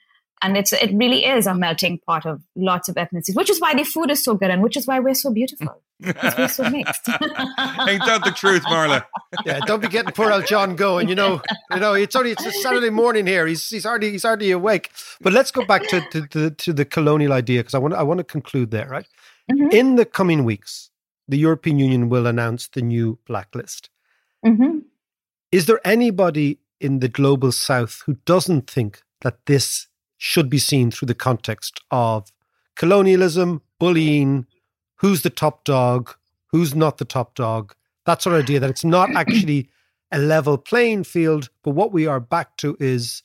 And 0.43 0.57
it's 0.57 0.73
it 0.73 0.91
really 0.95 1.27
is 1.27 1.47
a 1.47 1.55
melting 1.55 1.99
pot 2.07 2.25
of 2.25 2.41
lots 2.57 2.89
of 2.89 2.95
ethnicities, 2.95 3.37
which 3.37 3.51
is 3.51 3.61
why 3.61 3.75
the 3.75 3.85
food 3.85 4.11
is 4.11 4.25
so 4.25 4.35
good 4.35 4.51
and 4.51 4.63
which 4.63 4.77
is 4.77 4.87
why 4.87 4.99
we're 4.99 5.15
so 5.15 5.31
beautiful. 5.31 5.83
because 6.01 6.37
we're 6.39 6.49
so 6.49 6.71
mixed. 6.71 7.09
Ain't 7.09 7.19
that 8.07 8.23
the 8.25 8.33
truth, 8.35 8.65
Marla? 8.65 9.05
yeah, 9.45 9.61
don't 9.67 9.83
be 9.83 9.89
getting 9.89 10.13
poor 10.13 10.33
old 10.33 10.47
John 10.47 10.77
going. 10.77 11.09
You 11.09 11.15
know, 11.15 11.43
you 11.73 11.81
know, 11.81 11.93
it's 11.93 12.17
only 12.17 12.31
it's 12.31 12.47
a 12.47 12.53
Saturday 12.53 12.91
morning 12.91 13.27
here. 13.27 13.47
He's 13.47 13.69
he's 13.69 13.85
already 13.85 14.11
he's 14.11 14.25
already 14.25 14.51
awake. 14.51 14.91
But 15.21 15.33
let's 15.33 15.51
go 15.51 15.65
back 15.65 15.87
to 15.89 16.01
to, 16.13 16.27
to, 16.29 16.51
to 16.51 16.73
the 16.73 16.85
colonial 16.85 17.33
idea 17.33 17.61
because 17.61 17.75
I 17.75 17.79
want 17.79 17.95
I 17.95 18.03
want 18.03 18.19
to 18.19 18.25
conclude 18.25 18.71
there, 18.71 18.89
right? 18.89 19.07
Mm-hmm. 19.53 19.73
In 19.73 19.97
the 19.97 20.07
coming 20.07 20.45
weeks, 20.45 20.91
the 21.29 21.39
European 21.39 21.79
Union 21.79 22.09
will 22.09 22.27
announce 22.27 22.69
the 22.69 22.83
new 22.83 23.19
blacklist. 23.27 23.91
Mm-hmm. 24.47 24.79
Is 25.53 25.67
there 25.67 25.81
anybody 25.85 26.61
in 26.81 27.01
the 27.01 27.09
global 27.09 27.53
south 27.53 28.03
who 28.07 28.15
doesn't 28.25 28.71
think 28.71 29.03
that 29.21 29.45
this 29.47 29.87
should 30.23 30.51
be 30.51 30.59
seen 30.59 30.91
through 30.91 31.07
the 31.07 31.15
context 31.15 31.81
of 31.91 32.31
colonialism, 32.77 33.63
bullying, 33.79 34.47
who's 34.97 35.23
the 35.23 35.31
top 35.31 35.65
dog, 35.65 36.15
who's 36.49 36.75
not 36.75 36.99
the 36.99 37.07
top 37.07 37.35
dog, 37.35 37.75
that 38.05 38.21
sort 38.21 38.37
of 38.37 38.43
idea 38.43 38.61
that 38.61 38.69
it's 38.69 38.85
not 38.85 39.11
actually 39.17 39.71
a 40.13 40.19
level 40.19 40.59
playing 40.59 41.05
field, 41.05 41.49
but 41.63 41.71
what 41.71 41.91
we 41.91 42.07
are 42.07 42.21
back 42.21 42.59
to 42.59 42.77
is 42.79 43.23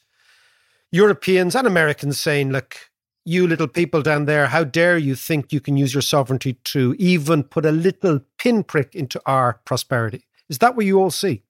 Europeans 0.89 1.53
and 1.53 1.67
Americans 1.67 2.17
saying, 2.17 2.51
look, 2.51 2.89
you 3.25 3.45
little 3.45 3.67
people 3.67 4.01
down 4.01 4.23
there, 4.23 4.47
how 4.47 4.63
dare 4.63 4.97
you 4.97 5.15
think 5.15 5.51
you 5.51 5.59
can 5.59 5.75
use 5.75 5.93
your 5.93 6.01
sovereignty 6.01 6.53
to 6.63 6.95
even 6.97 7.43
put 7.43 7.65
a 7.65 7.71
little 7.73 8.21
pinprick 8.37 8.95
into 8.95 9.21
our 9.25 9.59
prosperity? 9.65 10.25
Is 10.47 10.59
that 10.59 10.77
what 10.77 10.85
you 10.85 10.97
all 11.01 11.11
see? 11.11 11.43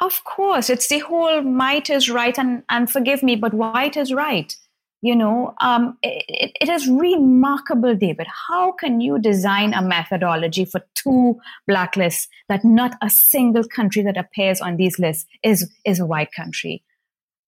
Of 0.00 0.24
course, 0.24 0.68
it's 0.68 0.88
the 0.88 0.98
whole 0.98 1.42
might 1.42 1.88
is 1.88 2.10
right, 2.10 2.36
and, 2.36 2.64
and 2.68 2.90
forgive 2.90 3.22
me, 3.22 3.36
but 3.36 3.54
white 3.54 3.96
is 3.96 4.12
right. 4.12 4.56
You 5.04 5.14
know, 5.14 5.52
um, 5.60 5.98
it, 6.02 6.52
it 6.62 6.68
is 6.70 6.88
remarkable, 6.88 7.94
David. 7.94 8.26
How 8.48 8.72
can 8.72 9.02
you 9.02 9.18
design 9.18 9.74
a 9.74 9.82
methodology 9.82 10.64
for 10.64 10.80
two 10.94 11.38
blacklists 11.68 12.26
that 12.48 12.64
not 12.64 12.94
a 13.02 13.10
single 13.10 13.64
country 13.64 14.02
that 14.04 14.16
appears 14.16 14.62
on 14.62 14.78
these 14.78 14.98
lists 14.98 15.26
is, 15.42 15.70
is 15.84 16.00
a 16.00 16.06
white 16.06 16.32
country? 16.34 16.82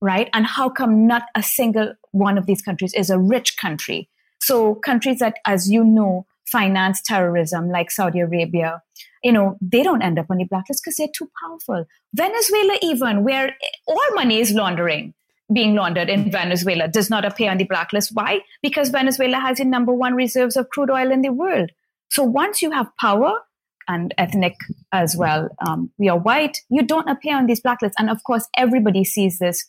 right? 0.01 0.29
And 0.33 0.47
how 0.47 0.69
come 0.69 1.07
not 1.07 1.25
a 1.35 1.43
single 1.43 1.95
one 2.13 2.39
of 2.39 2.47
these 2.47 2.63
countries 2.63 2.93
is 2.95 3.11
a 3.11 3.19
rich 3.19 3.57
country? 3.57 4.09
So 4.41 4.75
countries 4.75 5.19
that, 5.19 5.37
as 5.47 5.71
you 5.71 5.85
know, 5.85 6.27
finance 6.51 7.01
terrorism, 7.05 7.71
like 7.71 7.91
Saudi 7.91 8.21
Arabia, 8.21 8.83
you 9.25 9.33
know, 9.33 9.57
they 9.61 9.83
don't 9.83 10.03
end 10.03 10.19
up 10.19 10.27
on 10.31 10.37
the 10.37 10.45
blacklist 10.45 10.83
because 10.85 10.97
they're 10.97 11.09
too 11.17 11.29
powerful. 11.43 11.87
Venezuela, 12.15 12.79
even 12.83 13.25
where 13.25 13.57
all 13.87 14.15
money 14.15 14.39
is 14.39 14.53
laundering, 14.53 15.15
being 15.53 15.75
laundered 15.75 16.09
in 16.09 16.31
Venezuela, 16.31 16.89
does 16.89 17.09
not 17.09 17.25
appear 17.25 17.51
on 17.51 17.59
the 17.59 17.65
blacklist. 17.65 18.11
Why? 18.15 18.41
Because 18.63 18.89
Venezuela 18.89 19.39
has 19.39 19.59
the 19.59 19.65
number 19.65 19.93
one 19.93 20.15
reserves 20.15 20.57
of 20.57 20.69
crude 20.71 20.91
oil 20.91 21.11
in 21.11 21.23
the 21.23 21.33
world. 21.33 21.71
So 22.11 22.23
once 22.23 22.63
you 22.63 22.71
have 22.71 22.89
power, 23.01 23.41
and 23.89 24.15
ethnic 24.19 24.57
as 24.93 25.17
well, 25.17 25.49
um, 25.67 25.91
we 25.99 26.09
are 26.09 26.19
white, 26.19 26.59
you 26.69 26.83
don't 26.83 27.09
appear 27.09 27.37
on 27.37 27.47
these 27.47 27.61
blacklists. 27.61 27.95
And 27.99 28.11
of 28.11 28.23
course, 28.25 28.49
everybody 28.57 29.05
sees 29.05 29.39
this 29.39 29.65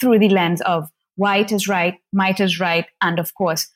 through 0.00 0.18
the 0.18 0.28
lens 0.28 0.60
of 0.62 0.90
white 1.16 1.52
is 1.52 1.68
right, 1.68 1.94
might 2.12 2.40
is 2.40 2.60
right, 2.60 2.86
and 3.00 3.18
of 3.18 3.34
course, 3.34 3.68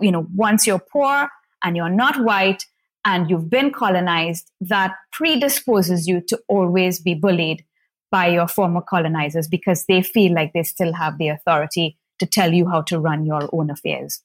you 0.00 0.12
know, 0.12 0.26
once 0.34 0.66
you're 0.66 0.82
poor 0.92 1.28
and 1.64 1.76
you're 1.76 1.88
not 1.88 2.22
white 2.22 2.64
and 3.04 3.28
you've 3.28 3.50
been 3.50 3.72
colonized, 3.72 4.50
that 4.60 4.92
predisposes 5.12 6.06
you 6.06 6.22
to 6.28 6.38
always 6.48 7.00
be 7.00 7.14
bullied 7.14 7.64
by 8.12 8.28
your 8.28 8.46
former 8.46 8.82
colonizers 8.82 9.48
because 9.48 9.86
they 9.86 10.02
feel 10.02 10.32
like 10.32 10.52
they 10.52 10.62
still 10.62 10.92
have 10.92 11.18
the 11.18 11.28
authority 11.28 11.98
to 12.20 12.26
tell 12.26 12.52
you 12.52 12.68
how 12.68 12.82
to 12.82 13.00
run 13.00 13.26
your 13.26 13.48
own 13.52 13.70
affairs. 13.70 14.22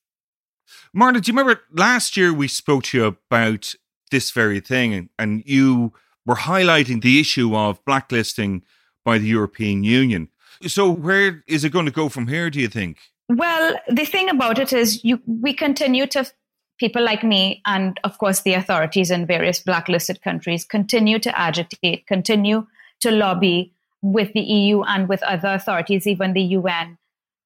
Marla, 0.95 1.21
do 1.21 1.31
you 1.31 1.37
remember 1.37 1.61
last 1.71 2.17
year 2.17 2.33
we 2.33 2.47
spoke 2.47 2.83
to 2.83 2.97
you 2.97 3.05
about 3.05 3.73
this 4.11 4.31
very 4.31 4.59
thing 4.59 4.93
and, 4.93 5.09
and 5.17 5.43
you 5.45 5.93
were 6.25 6.35
highlighting 6.35 7.01
the 7.01 7.19
issue 7.19 7.55
of 7.55 7.83
blacklisting 7.85 8.61
by 9.05 9.17
the 9.17 9.27
European 9.27 9.83
Union. 9.83 10.27
So 10.67 10.91
where 10.91 11.43
is 11.47 11.63
it 11.63 11.69
going 11.69 11.85
to 11.85 11.91
go 11.91 12.09
from 12.09 12.27
here, 12.27 12.49
do 12.49 12.59
you 12.59 12.67
think? 12.67 12.97
Well, 13.29 13.77
the 13.87 14.05
thing 14.05 14.29
about 14.29 14.59
it 14.59 14.73
is 14.73 15.03
you 15.03 15.21
we 15.25 15.53
continue 15.53 16.07
to 16.07 16.29
people 16.77 17.03
like 17.03 17.23
me 17.23 17.61
and 17.65 17.99
of 18.03 18.17
course 18.17 18.41
the 18.41 18.53
authorities 18.53 19.09
in 19.09 19.25
various 19.25 19.59
blacklisted 19.59 20.21
countries 20.21 20.65
continue 20.65 21.19
to 21.19 21.39
agitate, 21.39 22.05
continue 22.05 22.67
to 22.99 23.11
lobby 23.11 23.73
with 24.01 24.31
the 24.33 24.41
EU 24.41 24.83
and 24.83 25.09
with 25.09 25.23
other 25.23 25.49
authorities, 25.49 26.07
even 26.07 26.33
the 26.33 26.41
UN, 26.41 26.97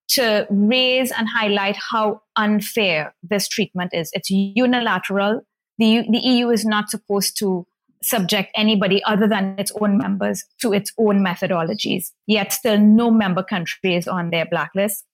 to 0.09 0.45
raise 0.49 1.11
and 1.11 1.27
highlight 1.29 1.77
how 1.91 2.21
unfair 2.35 3.13
this 3.23 3.47
treatment 3.47 3.91
is. 3.93 4.09
It's 4.13 4.29
unilateral. 4.29 5.41
The, 5.77 6.05
the 6.09 6.19
EU 6.19 6.49
is 6.49 6.65
not 6.65 6.89
supposed 6.89 7.37
to 7.39 7.65
subject 8.03 8.51
anybody 8.55 9.03
other 9.03 9.27
than 9.27 9.55
its 9.57 9.71
own 9.79 9.97
members 9.97 10.43
to 10.59 10.73
its 10.73 10.91
own 10.97 11.23
methodologies. 11.23 12.11
Yet 12.27 12.51
still 12.51 12.79
no 12.79 13.11
member 13.11 13.43
country 13.43 13.95
is 13.95 14.07
on 14.07 14.31
their 14.31 14.45
blacklist. 14.45 15.05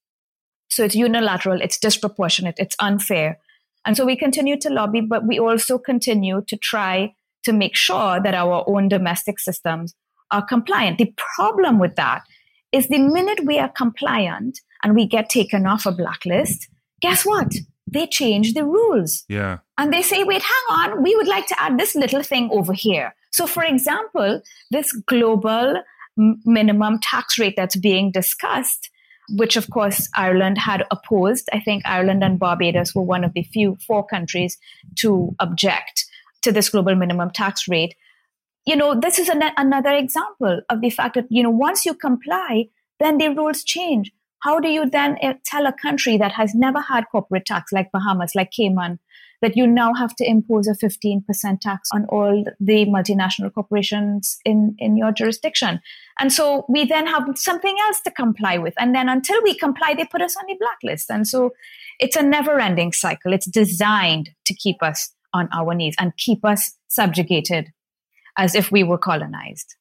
So 0.70 0.84
it's 0.84 0.96
unilateral, 0.96 1.62
it's 1.62 1.78
disproportionate, 1.78 2.56
it's 2.58 2.76
unfair. 2.80 3.40
And 3.86 3.96
so 3.96 4.06
we 4.06 4.16
continue 4.16 4.60
to 4.60 4.70
lobby, 4.70 5.02
but 5.02 5.26
we 5.26 5.40
also 5.40 5.78
continue 5.78 6.42
to 6.48 6.58
try 6.58 7.14
to 7.44 7.54
make 7.54 7.76
sure 7.76 8.22
that 8.22 8.34
our 8.34 8.64
own 8.68 8.90
domestic 8.90 9.40
systems 9.40 9.96
are 10.32 10.46
compliant. 10.46 10.98
The 10.98 11.14
problem 11.36 11.80
with 11.80 11.96
that 11.96 12.24
is 12.72 12.88
the 12.88 13.00
minute 13.00 13.46
we 13.46 13.60
are 13.60 13.70
compliant 13.70 14.60
and 14.84 14.96
we 14.96 15.06
get 15.06 15.30
taken 15.30 15.66
off 15.66 15.86
a 15.86 15.92
blacklist, 15.92 16.68
guess 17.02 17.26
what? 17.26 17.54
They 17.88 18.06
change 18.08 18.54
the 18.54 18.66
rules. 18.66 19.24
Yeah. 19.30 19.60
And 19.78 19.94
they 19.94 20.02
say, 20.02 20.24
wait, 20.24 20.42
hang 20.42 20.64
on, 20.70 21.04
we 21.04 21.16
would 21.16 21.28
like 21.28 21.48
to 21.48 21.62
add 21.62 21.80
this 21.80 21.96
little 21.96 22.24
thing 22.24 22.50
over 22.52 22.74
here. 22.74 23.16
So, 23.32 23.48
for 23.48 23.64
example, 23.64 24.42
this 24.72 24.92
global 25.08 25.82
m- 26.20 26.42
minimum 26.46 27.00
tax 27.00 27.40
rate 27.40 27.56
that's 27.56 27.78
being 27.78 28.12
discussed, 28.12 28.90
which 29.30 29.56
of 29.56 29.70
course 29.70 30.10
Ireland 30.16 30.58
had 30.58 30.86
opposed. 30.92 31.50
I 31.54 31.60
think 31.60 31.84
Ireland 31.86 32.24
and 32.24 32.40
Barbados 32.40 32.94
were 32.94 33.04
one 33.04 33.24
of 33.24 33.34
the 33.34 33.44
few 33.44 33.78
four 33.88 34.06
countries 34.06 34.58
to 34.98 35.36
object 35.40 36.06
to 36.42 36.52
this 36.52 36.70
global 36.70 36.96
minimum 36.96 37.32
tax 37.32 37.68
rate 37.68 37.96
you 38.68 38.76
know, 38.76 39.00
this 39.00 39.18
is 39.18 39.30
an, 39.30 39.42
another 39.56 39.94
example 39.94 40.62
of 40.70 40.82
the 40.82 40.90
fact 40.90 41.16
that, 41.16 41.26
you 41.30 41.42
know, 41.42 41.50
once 41.50 41.86
you 41.86 41.94
comply, 41.94 42.66
then 43.00 43.18
the 43.18 43.30
rules 43.30 43.64
change. 43.64 44.12
How 44.44 44.60
do 44.60 44.68
you 44.68 44.88
then 44.88 45.18
eh, 45.22 45.36
tell 45.46 45.66
a 45.66 45.74
country 45.74 46.18
that 46.18 46.34
has 46.34 46.54
never 46.54 46.82
had 46.82 47.06
corporate 47.10 47.46
tax, 47.46 47.72
like 47.72 47.92
Bahamas, 47.94 48.36
like 48.36 48.52
Cayman, 48.52 49.00
that 49.42 49.56
you 49.56 49.66
now 49.66 49.94
have 49.94 50.16
to 50.18 50.30
impose 50.30 50.68
a 50.68 50.74
15% 50.74 51.22
tax 51.62 51.90
on 51.94 52.06
all 52.10 52.44
the 52.60 52.86
multinational 52.86 53.54
corporations 53.54 54.38
in, 54.44 54.76
in 54.80 54.98
your 54.98 55.14
jurisdiction? 55.14 55.80
And 56.20 56.34
so 56.34 56.66
we 56.68 56.86
then 56.86 57.08
have 57.08 57.26
something 57.36 57.76
else 57.86 58.02
to 58.02 58.12
comply 58.12 58.58
with. 58.58 58.74
And 58.78 58.94
then 58.94 59.08
until 59.08 59.42
we 59.44 59.58
comply, 59.58 59.94
they 59.96 60.06
put 60.06 60.22
us 60.22 60.36
on 60.36 60.44
the 60.46 60.58
blacklist. 60.60 61.10
And 61.10 61.26
so 61.26 61.52
it's 62.00 62.18
a 62.18 62.22
never 62.22 62.60
ending 62.60 62.92
cycle. 62.92 63.32
It's 63.32 63.50
designed 63.50 64.32
to 64.44 64.54
keep 64.54 64.84
us 64.84 65.14
on 65.34 65.48
our 65.54 65.74
knees 65.74 65.96
and 65.98 66.16
keep 66.18 66.44
us 66.44 66.74
subjugated 66.90 67.72
as 68.38 68.56
if 68.56 68.72
we 68.72 68.84
were 68.84 68.98
colonized. 68.98 69.76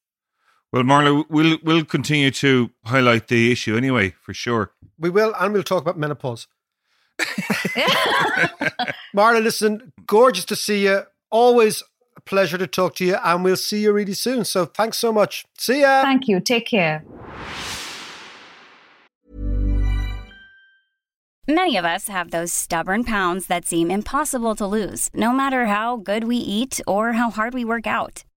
Well, 0.73 0.83
Marla, 0.83 1.25
we'll 1.31 1.59
we'll 1.63 1.85
continue 1.85 2.31
to 2.33 2.71
highlight 2.85 3.29
the 3.29 3.53
issue 3.53 3.77
anyway, 3.77 4.15
for 4.21 4.35
sure. 4.35 4.73
We 4.99 5.11
will, 5.11 5.35
and 5.39 5.53
we'll 5.53 5.63
talk 5.63 5.83
about 5.83 5.99
menopause. 5.99 6.49
Marla, 9.17 9.43
listen, 9.43 9.93
gorgeous 10.07 10.45
to 10.47 10.57
see 10.57 10.85
you. 10.85 11.03
Always 11.31 11.83
a 12.17 12.21
pleasure 12.21 12.59
to 12.59 12.67
talk 12.67 12.97
to 12.97 13.05
you, 13.05 13.17
and 13.23 13.45
we'll 13.45 13.57
see 13.57 13.83
you 13.83 13.93
really 13.93 14.15
soon. 14.15 14.45
So 14.45 14.67
thanks 14.67 14.99
so 14.99 15.13
much. 15.13 15.47
See 15.57 15.81
ya. 15.81 16.03
Thank 16.03 16.29
you. 16.29 16.41
Take 16.41 16.67
care. 16.67 17.05
Many 21.49 21.77
of 21.77 21.85
us 21.85 22.09
have 22.09 22.33
those 22.33 22.53
stubborn 22.53 23.05
pounds 23.05 23.47
that 23.47 23.67
seem 23.67 23.89
impossible 23.89 24.57
to 24.57 24.67
lose, 24.67 25.09
no 25.15 25.33
matter 25.33 25.67
how 25.67 25.97
good 25.97 26.25
we 26.25 26.37
eat 26.37 26.81
or 26.89 27.13
how 27.13 27.31
hard 27.31 27.55
we 27.55 27.65
work 27.65 27.87
out. 27.87 28.25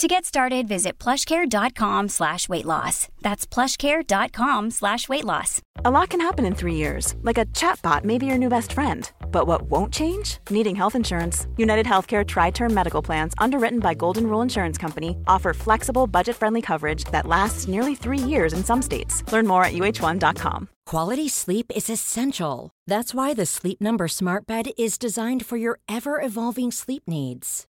To 0.00 0.08
get 0.08 0.24
started, 0.24 0.66
visit 0.66 0.98
plushcare.com 0.98 2.08
slash 2.08 2.48
weight 2.48 2.64
loss. 2.64 3.08
That's 3.20 3.46
plushcare.com 3.46 4.70
slash 4.70 5.10
weight 5.10 5.26
loss. 5.26 5.60
A 5.84 5.90
lot 5.90 6.08
can 6.08 6.22
happen 6.22 6.46
in 6.46 6.54
three 6.54 6.76
years, 6.76 7.14
like 7.20 7.36
a 7.36 7.44
chatbot 7.44 8.02
may 8.04 8.16
be 8.16 8.24
your 8.24 8.38
new 8.38 8.48
best 8.48 8.72
friend. 8.72 9.10
But 9.30 9.46
what 9.46 9.60
won't 9.64 9.92
change? 9.92 10.38
Needing 10.48 10.74
health 10.74 10.94
insurance. 10.94 11.46
United 11.58 11.84
Healthcare 11.84 12.26
Tri 12.26 12.48
Term 12.50 12.72
Medical 12.72 13.02
Plans, 13.02 13.34
underwritten 13.36 13.78
by 13.78 13.92
Golden 13.92 14.26
Rule 14.26 14.40
Insurance 14.40 14.78
Company, 14.78 15.18
offer 15.26 15.52
flexible, 15.52 16.06
budget 16.06 16.34
friendly 16.36 16.62
coverage 16.62 17.04
that 17.12 17.26
lasts 17.26 17.68
nearly 17.68 17.94
three 17.94 18.16
years 18.32 18.54
in 18.54 18.64
some 18.64 18.80
states. 18.80 19.22
Learn 19.30 19.46
more 19.46 19.64
at 19.66 19.74
uh1.com. 19.74 20.68
Quality 20.86 21.28
sleep 21.28 21.70
is 21.76 21.90
essential. 21.90 22.70
That's 22.86 23.12
why 23.12 23.34
the 23.34 23.44
Sleep 23.44 23.82
Number 23.82 24.08
Smart 24.08 24.46
Bed 24.46 24.70
is 24.78 24.96
designed 24.96 25.44
for 25.44 25.58
your 25.58 25.78
ever 25.90 26.22
evolving 26.22 26.70
sleep 26.70 27.02
needs. 27.06 27.66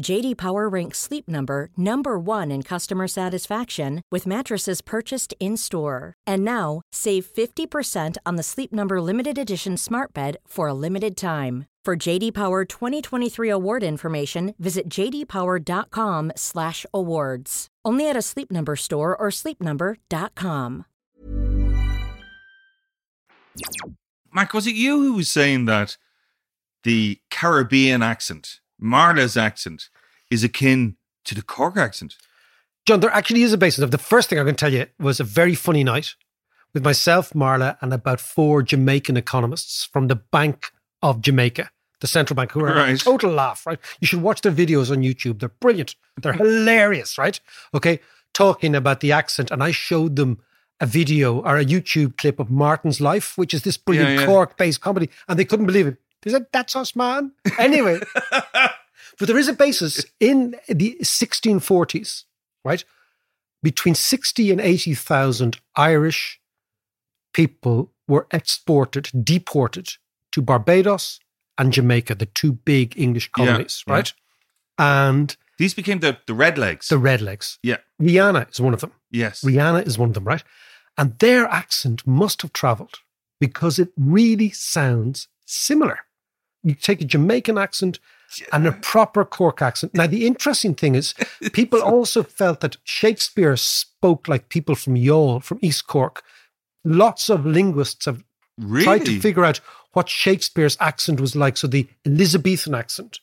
JD 0.00 0.36
Power 0.36 0.68
ranks 0.68 0.98
Sleep 0.98 1.28
Number 1.28 1.70
number 1.76 2.18
1 2.18 2.50
in 2.50 2.62
customer 2.62 3.06
satisfaction 3.08 4.02
with 4.10 4.26
mattresses 4.26 4.80
purchased 4.80 5.34
in-store. 5.40 6.14
And 6.26 6.42
now, 6.44 6.80
save 6.92 7.26
50% 7.26 8.16
on 8.24 8.36
the 8.36 8.42
Sleep 8.42 8.72
Number 8.72 9.02
limited 9.02 9.36
edition 9.38 9.76
Smart 9.76 10.14
Bed 10.14 10.38
for 10.46 10.68
a 10.68 10.74
limited 10.74 11.16
time. 11.16 11.66
For 11.84 11.96
JD 11.96 12.34
Power 12.34 12.64
2023 12.64 13.50
award 13.50 13.82
information, 13.82 14.54
visit 14.58 14.88
jdpower.com/awards. 14.90 17.68
Only 17.84 18.10
at 18.10 18.16
a 18.16 18.22
Sleep 18.22 18.50
Number 18.50 18.74
store 18.76 19.16
or 19.16 19.30
sleepnumber.com. 19.30 20.84
Mac, 24.32 24.52
was 24.52 24.66
it 24.66 24.74
you 24.74 25.02
who 25.02 25.14
was 25.14 25.30
saying 25.30 25.64
that 25.64 25.96
the 26.84 27.20
Caribbean 27.30 28.02
accent, 28.02 28.60
Marla's 28.82 29.36
accent, 29.36 29.88
is 30.30 30.44
akin 30.44 30.96
to 31.24 31.34
the 31.34 31.42
Cork 31.42 31.76
accent? 31.76 32.16
John, 32.86 33.00
there 33.00 33.10
actually 33.10 33.42
is 33.42 33.52
a 33.52 33.58
basis 33.58 33.84
of 33.84 33.90
the 33.90 33.98
first 33.98 34.30
thing 34.30 34.38
I 34.38 34.44
can 34.44 34.54
tell 34.54 34.72
you 34.72 34.86
was 34.98 35.20
a 35.20 35.24
very 35.24 35.54
funny 35.54 35.84
night 35.84 36.14
with 36.72 36.84
myself, 36.84 37.32
Marla, 37.34 37.76
and 37.80 37.92
about 37.92 38.20
four 38.20 38.62
Jamaican 38.62 39.16
economists 39.16 39.84
from 39.84 40.08
the 40.08 40.16
Bank 40.16 40.70
of 41.02 41.20
Jamaica, 41.20 41.70
the 42.00 42.06
central 42.06 42.34
bank, 42.34 42.52
who 42.52 42.64
are 42.64 42.76
a 42.78 42.96
total 42.96 43.30
laugh, 43.30 43.66
right? 43.66 43.78
You 44.00 44.06
should 44.06 44.22
watch 44.22 44.42
their 44.42 44.52
videos 44.52 44.90
on 44.90 45.02
YouTube. 45.02 45.40
They're 45.40 45.48
brilliant. 45.48 45.96
They're 46.20 46.32
hilarious, 46.32 47.18
right? 47.18 47.38
Okay. 47.74 48.00
Talking 48.34 48.74
about 48.74 49.00
the 49.00 49.12
accent. 49.12 49.50
And 49.50 49.62
I 49.62 49.70
showed 49.70 50.16
them 50.16 50.40
a 50.80 50.86
video 50.86 51.40
or 51.40 51.56
a 51.56 51.64
YouTube 51.64 52.16
clip 52.16 52.38
of 52.38 52.50
Martin's 52.50 53.00
Life, 53.00 53.36
which 53.36 53.52
is 53.52 53.62
this 53.62 53.76
brilliant 53.76 54.10
Yeah, 54.10 54.20
yeah. 54.20 54.26
Cork 54.26 54.56
based 54.56 54.80
comedy. 54.80 55.10
And 55.28 55.38
they 55.38 55.44
couldn't 55.44 55.66
believe 55.66 55.86
it. 55.86 55.96
They 56.22 56.30
said, 56.30 56.46
That's 56.52 56.76
us, 56.76 56.96
man. 56.96 57.32
Anyway. 57.58 58.00
but 59.18 59.26
there 59.26 59.38
is 59.38 59.48
a 59.48 59.52
basis 59.52 60.04
in 60.20 60.56
the 60.68 60.96
1640s, 61.02 62.24
right? 62.64 62.84
Between 63.62 63.94
60 63.94 64.50
and 64.52 64.60
80,000 64.60 65.60
Irish 65.76 66.40
people 67.32 67.92
were 68.06 68.26
exported, 68.32 69.10
deported 69.24 69.90
to 70.32 70.42
Barbados 70.42 71.20
and 71.56 71.72
Jamaica, 71.72 72.14
the 72.14 72.26
two 72.26 72.52
big 72.52 72.98
English 72.98 73.30
colonies, 73.32 73.84
yeah. 73.86 73.94
right? 73.94 74.12
And 74.78 75.36
These 75.58 75.74
became 75.74 76.00
the, 76.00 76.18
the 76.26 76.34
red 76.34 76.56
legs. 76.56 76.88
the 76.88 76.96
Redlegs. 76.96 77.58
yeah. 77.62 77.78
Rihanna 78.00 78.50
is 78.50 78.60
one 78.60 78.74
of 78.74 78.80
them. 78.80 78.92
Yes. 79.10 79.42
Rihanna 79.42 79.86
is 79.86 79.98
one 79.98 80.10
of 80.10 80.14
them, 80.14 80.24
right? 80.24 80.44
And 80.96 81.18
their 81.18 81.46
accent 81.46 82.06
must 82.06 82.42
have 82.42 82.52
traveled 82.52 83.00
because 83.40 83.78
it 83.78 83.90
really 83.96 84.50
sounds 84.50 85.28
similar. 85.46 86.00
You 86.68 86.74
take 86.74 87.00
a 87.00 87.04
Jamaican 87.04 87.58
accent 87.58 87.98
and 88.52 88.66
a 88.66 88.72
proper 88.72 89.24
Cork 89.24 89.62
accent. 89.62 89.94
Now, 89.94 90.06
the 90.06 90.26
interesting 90.26 90.74
thing 90.74 90.94
is, 90.94 91.14
people 91.52 91.80
also 91.82 92.22
felt 92.22 92.60
that 92.60 92.76
Shakespeare 92.84 93.56
spoke 93.56 94.28
like 94.28 94.50
people 94.50 94.74
from 94.74 94.94
Youghal, 94.94 95.42
from 95.42 95.58
East 95.62 95.86
Cork. 95.86 96.22
Lots 96.84 97.30
of 97.30 97.46
linguists 97.46 98.04
have 98.04 98.22
tried 98.82 99.06
to 99.06 99.20
figure 99.20 99.44
out 99.44 99.60
what 99.92 100.08
Shakespeare's 100.08 100.76
accent 100.80 101.20
was 101.20 101.34
like. 101.34 101.56
So 101.56 101.66
the 101.66 101.88
Elizabethan 102.04 102.74
accent 102.74 103.20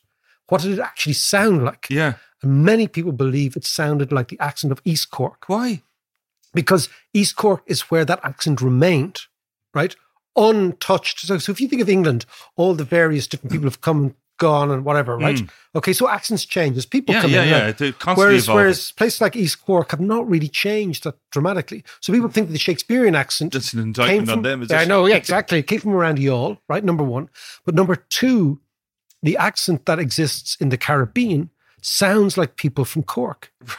what 0.48 0.62
did 0.62 0.78
it 0.78 0.80
actually 0.80 1.14
sound 1.14 1.64
like? 1.64 1.86
Yeah. 1.90 2.14
And 2.42 2.64
many 2.64 2.88
people 2.88 3.12
believe 3.12 3.56
it 3.56 3.64
sounded 3.64 4.12
like 4.12 4.28
the 4.28 4.40
accent 4.40 4.72
of 4.72 4.80
East 4.84 5.10
Cork. 5.10 5.44
Why? 5.48 5.82
Because 6.54 6.88
East 7.12 7.36
Cork 7.36 7.62
is 7.66 7.82
where 7.82 8.04
that 8.04 8.20
accent 8.22 8.60
remained, 8.60 9.22
right? 9.74 9.96
Untouched. 10.36 11.20
So, 11.20 11.38
so 11.38 11.52
if 11.52 11.60
you 11.60 11.68
think 11.68 11.82
of 11.82 11.88
England, 11.88 12.26
all 12.56 12.74
the 12.74 12.84
various 12.84 13.26
different 13.26 13.52
people 13.52 13.66
have 13.66 13.80
come 13.80 14.02
and 14.02 14.14
gone 14.38 14.70
and 14.70 14.84
whatever, 14.84 15.16
right? 15.16 15.36
Mm. 15.36 15.48
Okay, 15.74 15.92
so 15.94 16.08
accents 16.08 16.44
change 16.44 16.76
as 16.76 16.84
people 16.84 17.14
Yeah, 17.14 17.22
come 17.22 17.30
yeah, 17.30 17.42
in. 17.42 17.48
yeah. 17.48 17.64
right? 17.64 17.78
They're 17.78 17.92
constantly 17.92 18.24
Whereas, 18.24 18.44
evolving. 18.44 18.60
whereas 18.62 18.92
places 18.92 19.20
like 19.22 19.34
East 19.36 19.64
Cork 19.64 19.90
have 19.92 20.00
not 20.00 20.28
really 20.28 20.48
changed 20.48 21.04
that 21.04 21.14
dramatically. 21.30 21.84
So 22.00 22.12
people 22.12 22.28
think 22.28 22.48
that 22.48 22.52
the 22.52 22.58
Shakespearean 22.58 23.14
accent 23.14 23.52
That's 23.54 23.72
an 23.72 23.78
came 23.78 23.86
indictment 23.88 24.28
from, 24.28 24.38
on 24.40 24.42
them. 24.42 24.62
Is 24.62 24.72
I 24.72 24.84
know, 24.84 25.06
yeah, 25.06 25.14
exactly. 25.24 25.58
It 25.60 25.66
came 25.66 25.80
from 25.80 25.92
around 25.92 26.18
Youghal, 26.18 26.58
right? 26.68 26.84
Number 26.84 27.04
one. 27.04 27.30
But 27.64 27.74
number 27.74 27.96
two, 27.96 28.60
the 29.22 29.36
accent 29.38 29.86
that 29.86 29.98
exists 29.98 30.56
in 30.60 30.68
the 30.68 30.76
Caribbean 30.76 31.48
sounds 31.80 32.36
like 32.36 32.56
people 32.56 32.84
from 32.84 33.02
Cork. 33.04 33.52
Right. 33.62 33.76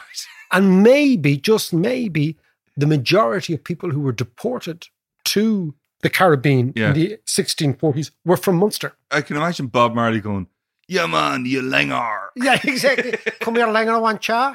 And 0.50 0.82
maybe, 0.82 1.36
just 1.36 1.74
maybe, 1.74 2.38
the 2.74 2.86
majority 2.86 3.52
of 3.52 3.62
people 3.62 3.90
who 3.90 4.00
were 4.00 4.12
deported 4.12 4.88
to 5.26 5.74
the 6.00 6.10
Caribbean 6.10 6.72
Yeah. 6.76 6.88
in 6.88 6.94
the 6.94 7.18
1640s 7.26 8.10
were 8.24 8.36
from 8.36 8.56
Munster. 8.56 8.92
I 9.10 9.20
can 9.22 9.36
imagine 9.36 9.66
Bob 9.66 9.94
Marley 9.94 10.20
going, 10.20 10.46
"Yeah, 10.86 11.06
man, 11.06 11.44
you 11.46 11.62
langer." 11.62 12.28
Yeah, 12.36 12.60
exactly. 12.62 13.12
Come 13.40 13.56
here, 13.56 13.66
Langer, 13.66 14.00
one 14.00 14.18
cha. 14.18 14.54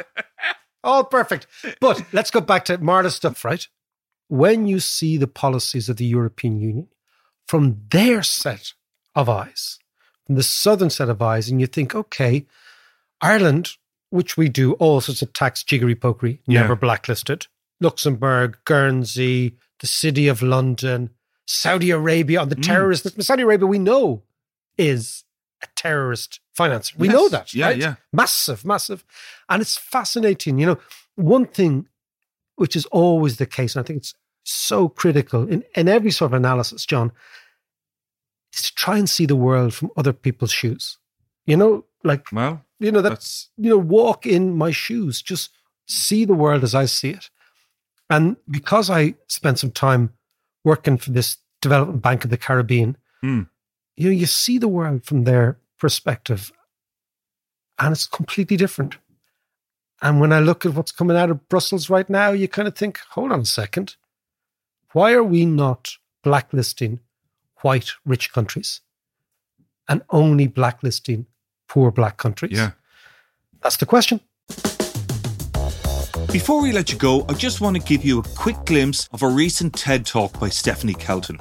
Oh, 0.84 1.04
perfect. 1.04 1.48
But 1.80 2.04
let's 2.14 2.32
go 2.32 2.42
back 2.42 2.66
to 2.66 2.78
Marta's 2.78 3.16
stuff, 3.16 3.44
right? 3.46 3.68
When 4.30 4.66
you 4.68 4.80
see 4.80 5.18
the 5.18 5.28
policies 5.28 5.90
of 5.90 5.98
the 5.98 6.06
European 6.06 6.60
Union 6.60 6.88
from 7.48 7.82
their 7.90 8.24
set 8.24 8.74
of 9.16 9.30
eyes, 9.30 9.80
from 10.26 10.36
the 10.36 10.44
southern 10.44 10.90
set 10.90 11.10
of 11.10 11.22
eyes, 11.22 11.50
and 11.50 11.60
you 11.62 11.68
think, 11.68 11.94
okay, 11.94 12.46
Ireland, 13.22 13.72
which 14.10 14.38
we 14.38 14.50
do 14.50 14.74
all 14.74 15.02
sorts 15.02 15.22
of 15.22 15.34
tax 15.34 15.64
jiggery 15.64 15.96
pokery, 15.96 16.40
Yeah. 16.48 16.62
never 16.62 16.76
blacklisted. 16.76 17.48
Luxembourg, 17.80 18.58
Guernsey, 18.66 19.58
the 19.80 19.88
city 19.88 20.28
of 20.28 20.42
London, 20.42 21.10
Saudi 21.46 21.92
Arabia 21.92 22.40
on 22.42 22.50
the 22.50 22.56
Mm. 22.56 22.64
terrorist. 22.64 23.22
Saudi 23.22 23.44
Arabia, 23.44 23.68
we 23.68 23.80
know, 23.80 24.24
is 24.78 25.24
a 25.62 25.68
terrorist 25.76 26.40
financer. 26.58 26.96
We 26.98 27.08
Yes. 27.08 27.14
know 27.16 27.30
that. 27.30 27.54
Yeah, 27.54 27.68
right? 27.68 27.78
yeah. 27.78 27.96
Massive, 28.12 28.64
massive. 28.66 29.04
And 29.50 29.62
it's 29.62 29.78
fascinating. 29.78 30.58
You 30.60 30.66
know, 30.68 30.80
one 31.16 31.46
thing 31.46 31.88
which 32.56 32.76
is 32.76 32.86
always 32.88 33.38
the 33.38 33.46
case, 33.46 33.76
and 33.76 33.84
I 33.84 33.88
think 33.88 33.98
it's 33.98 34.14
so 34.44 34.88
critical 34.90 35.48
in, 35.48 35.64
in 35.76 35.88
every 35.88 36.12
sort 36.12 36.32
of 36.32 36.34
analysis, 36.36 36.86
John, 36.86 37.12
is 38.54 38.62
to 38.64 38.76
try 38.76 38.98
and 38.98 39.10
see 39.10 39.26
the 39.26 39.36
world 39.36 39.74
from 39.74 39.90
other 39.98 40.14
people's 40.14 40.52
shoes. 40.52 40.98
You 41.46 41.58
know, 41.58 41.86
like 42.04 42.32
Well, 42.32 42.64
you 42.80 42.92
know 42.92 43.02
that 43.02 43.10
that's 43.10 43.50
you 43.58 43.70
know 43.70 43.78
walk 43.78 44.26
in 44.26 44.56
my 44.58 44.72
shoes 44.72 45.22
just 45.22 45.50
see 45.88 46.26
the 46.26 46.34
world 46.34 46.64
as 46.64 46.76
i 46.76 46.84
see 46.86 47.12
it 47.12 47.30
and 48.10 48.36
because 48.50 48.90
i 48.90 49.16
spent 49.28 49.58
some 49.60 49.72
time 49.72 50.12
working 50.64 50.98
for 50.98 51.12
this 51.12 51.38
development 51.62 52.02
bank 52.02 52.24
of 52.24 52.30
the 52.30 52.38
caribbean 52.38 52.98
Hmm. 53.22 53.44
you 53.96 54.10
know 54.10 54.16
you 54.16 54.26
see 54.26 54.58
the 54.58 54.68
world 54.68 55.06
from 55.06 55.24
their 55.24 55.58
perspective 55.80 56.52
and 57.80 57.92
it's 57.94 58.06
completely 58.08 58.58
different 58.58 58.98
and 60.02 60.20
when 60.20 60.34
i 60.34 60.40
look 60.40 60.66
at 60.66 60.74
what's 60.74 60.92
coming 60.92 61.16
out 61.16 61.30
of 61.30 61.48
brussels 61.48 61.90
right 61.90 62.10
now 62.10 62.32
you 62.32 62.48
kind 62.48 62.68
of 62.68 62.76
think 62.76 63.00
hold 63.12 63.32
on 63.32 63.40
a 63.42 63.46
second 63.46 63.96
why 64.92 65.14
are 65.14 65.24
we 65.24 65.46
not 65.46 65.92
blacklisting 66.22 67.00
white 67.62 67.92
rich 68.06 68.32
countries 68.34 68.82
and 69.88 70.02
only 70.10 70.48
blacklisting 70.48 71.26
poor 71.70 71.92
black 71.92 72.18
countries 72.18 72.58
yeah. 72.58 72.72
that's 73.62 73.78
the 73.78 73.86
question. 73.86 74.20
Before 76.34 76.64
we 76.64 76.72
let 76.72 76.92
you 76.92 76.98
go, 76.98 77.28
I 77.30 77.34
just 77.36 77.62
want 77.62 77.78
to 77.78 77.84
give 77.84 78.04
you 78.04 78.18
a 78.18 78.24
quick 78.24 78.58
glimpse 78.66 79.08
of 79.14 79.22
a 79.22 79.28
recent 79.28 79.76
TED 79.76 80.04
talk 80.04 80.40
by 80.40 80.50
Stephanie 80.50 80.96
Kelton. 80.96 81.38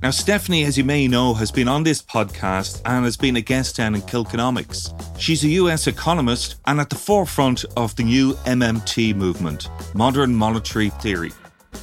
Now, 0.00 0.10
Stephanie, 0.10 0.62
as 0.62 0.78
you 0.78 0.84
may 0.84 1.08
know, 1.08 1.34
has 1.34 1.50
been 1.50 1.66
on 1.66 1.82
this 1.82 2.00
podcast 2.00 2.80
and 2.84 3.04
has 3.04 3.16
been 3.16 3.34
a 3.34 3.40
guest 3.40 3.74
down 3.78 3.96
in 3.96 4.02
Kilkenomics. 4.02 4.94
She's 5.18 5.42
a 5.42 5.48
US 5.48 5.88
economist 5.88 6.54
and 6.68 6.78
at 6.78 6.88
the 6.88 6.94
forefront 6.94 7.64
of 7.76 7.96
the 7.96 8.04
new 8.04 8.34
MMT 8.44 9.16
movement, 9.16 9.68
modern 9.92 10.36
monetary 10.36 10.90
theory. 10.90 11.32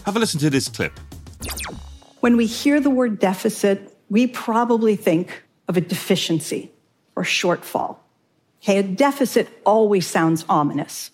Have 0.05 0.15
a 0.15 0.19
listen 0.19 0.39
to 0.39 0.49
this 0.49 0.69
clip. 0.69 0.97
When 2.21 2.37
we 2.37 2.45
hear 2.45 2.79
the 2.79 2.89
word 2.89 3.19
deficit, 3.19 3.97
we 4.09 4.27
probably 4.27 4.95
think 4.95 5.43
of 5.67 5.75
a 5.75 5.81
deficiency 5.81 6.71
or 7.17 7.23
shortfall. 7.23 7.97
Okay, 8.63 8.77
a 8.77 8.83
deficit 8.83 9.49
always 9.65 10.07
sounds 10.07 10.45
ominous. 10.47 11.11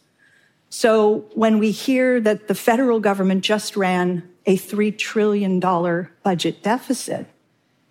So 0.74 1.26
when 1.34 1.60
we 1.60 1.72
hear 1.72 2.22
that 2.22 2.48
the 2.48 2.56
federal 2.56 3.02
government 3.02 3.44
just 3.44 3.76
ran 3.76 4.28
a 4.46 4.58
$3 4.58 4.98
trillion 4.98 5.60
budget 6.24 6.64
deficit, 6.64 7.28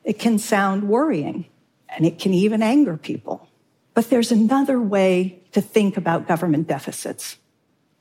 it 0.03 0.19
can 0.19 0.39
sound 0.39 0.89
worrying 0.89 1.45
and 1.91 2.07
it 2.07 2.19
can 2.19 2.33
even 2.33 2.63
anger 2.63 2.97
people. 2.97 3.47
But 3.93 4.09
there's 4.09 4.33
another 4.33 4.81
way 4.81 5.43
to 5.53 5.61
think 5.61 5.99
about 5.99 6.27
government 6.27 6.69
deficits. 6.69 7.37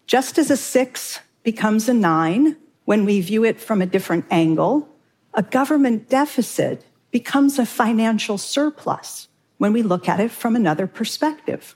Just 0.07 0.37
as 0.37 0.49
a 0.49 0.55
six 0.55 1.19
becomes 1.43 1.89
a 1.89 1.93
nine 1.93 2.55
when 2.85 3.03
we 3.03 3.19
view 3.19 3.43
it 3.43 3.59
from 3.59 3.81
a 3.81 3.85
different 3.85 4.25
angle, 4.31 4.87
a 5.33 5.43
government 5.43 6.07
deficit 6.07 6.85
becomes 7.11 7.59
a 7.59 7.65
financial 7.65 8.37
surplus 8.37 9.27
when 9.57 9.73
we 9.73 9.83
look 9.83 10.07
at 10.07 10.21
it 10.21 10.31
from 10.31 10.55
another 10.55 10.87
perspective. 10.87 11.75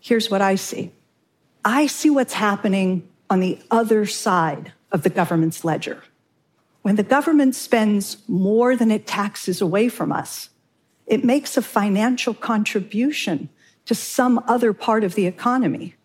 Here's 0.00 0.30
what 0.30 0.42
I 0.42 0.56
see 0.56 0.92
I 1.66 1.88
see 1.88 2.10
what's 2.10 2.34
happening 2.34 3.08
on 3.28 3.40
the 3.40 3.58
other 3.72 4.06
side 4.06 4.72
of 4.92 5.02
the 5.02 5.10
government's 5.10 5.64
ledger. 5.64 6.00
When 6.82 6.94
the 6.94 7.02
government 7.02 7.56
spends 7.56 8.18
more 8.28 8.76
than 8.76 8.92
it 8.92 9.04
taxes 9.04 9.60
away 9.60 9.88
from 9.88 10.12
us, 10.12 10.50
it 11.08 11.24
makes 11.24 11.56
a 11.56 11.62
financial 11.62 12.34
contribution 12.34 13.48
to 13.86 13.96
some 13.96 14.44
other 14.46 14.72
part 14.72 15.02
of 15.02 15.16
the 15.16 15.26
economy. 15.26 15.96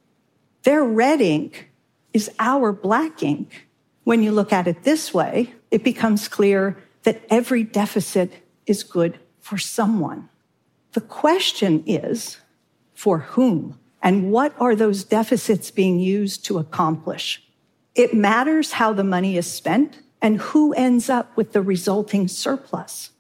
Their 0.64 0.84
red 0.84 1.22
ink 1.22 1.70
is 2.12 2.32
our 2.40 2.72
black 2.72 3.22
ink. 3.22 3.68
When 4.04 4.24
you 4.24 4.32
look 4.32 4.52
at 4.52 4.68
it 4.68 4.82
this 4.82 5.14
way, 5.14 5.54
it 5.70 5.84
becomes 5.84 6.28
clear 6.28 6.76
that 7.04 7.22
every 7.30 7.64
deficit 7.64 8.34
is 8.66 8.82
good 8.82 9.20
for 9.40 9.60
someone. 9.60 10.28
The 10.94 11.02
question 11.02 11.84
is 11.86 12.38
for 12.96 13.20
whom? 13.20 13.78
And 14.02 14.32
what 14.32 14.54
are 14.60 14.76
those 14.76 15.04
deficits 15.04 15.72
being 15.72 16.00
used 16.00 16.46
to 16.46 16.58
accomplish? 16.58 17.44
It 17.96 18.14
matters 18.14 18.74
how 18.74 18.94
the 18.94 19.04
money 19.04 19.38
is 19.38 19.52
spent 19.52 20.00
and 20.22 20.40
who 20.40 20.74
ends 20.74 21.10
up 21.10 21.36
with 21.36 21.54
the 21.54 21.62
resulting 21.62 22.28
surplus. 22.28 23.12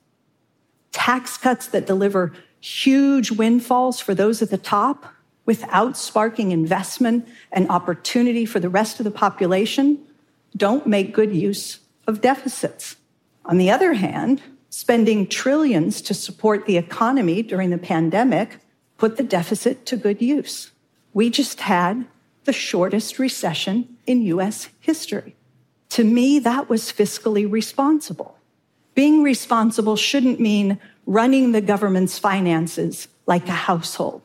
Tax 0.91 1.37
cuts 1.37 1.67
that 1.67 1.87
deliver 1.87 2.33
huge 2.59 3.31
windfalls 3.31 3.99
for 3.99 4.13
those 4.13 4.41
at 4.41 4.49
the 4.49 4.57
top 4.57 5.05
without 5.45 5.97
sparking 5.97 6.51
investment 6.51 7.27
and 7.51 7.69
opportunity 7.69 8.45
for 8.45 8.59
the 8.59 8.69
rest 8.69 8.99
of 8.99 9.03
the 9.03 9.11
population 9.11 9.99
don't 10.55 10.85
make 10.85 11.13
good 11.13 11.33
use 11.33 11.79
of 12.07 12.21
deficits. 12.21 12.95
On 13.45 13.57
the 13.57 13.71
other 13.71 13.93
hand, 13.93 14.41
spending 14.69 15.27
trillions 15.27 16.01
to 16.01 16.13
support 16.13 16.65
the 16.65 16.77
economy 16.77 17.41
during 17.41 17.69
the 17.69 17.77
pandemic 17.77 18.59
put 19.01 19.17
the 19.17 19.23
deficit 19.23 19.83
to 19.87 19.97
good 19.97 20.21
use. 20.21 20.69
We 21.11 21.31
just 21.31 21.61
had 21.61 22.05
the 22.43 22.53
shortest 22.53 23.17
recession 23.17 23.97
in 24.05 24.21
US 24.35 24.69
history. 24.79 25.35
To 25.89 26.03
me, 26.03 26.37
that 26.37 26.69
was 26.69 26.93
fiscally 26.93 27.51
responsible. 27.51 28.37
Being 28.93 29.23
responsible 29.23 29.95
shouldn't 29.95 30.39
mean 30.39 30.79
running 31.07 31.51
the 31.51 31.61
government's 31.61 32.19
finances 32.19 33.07
like 33.25 33.47
a 33.47 33.63
household. 33.69 34.21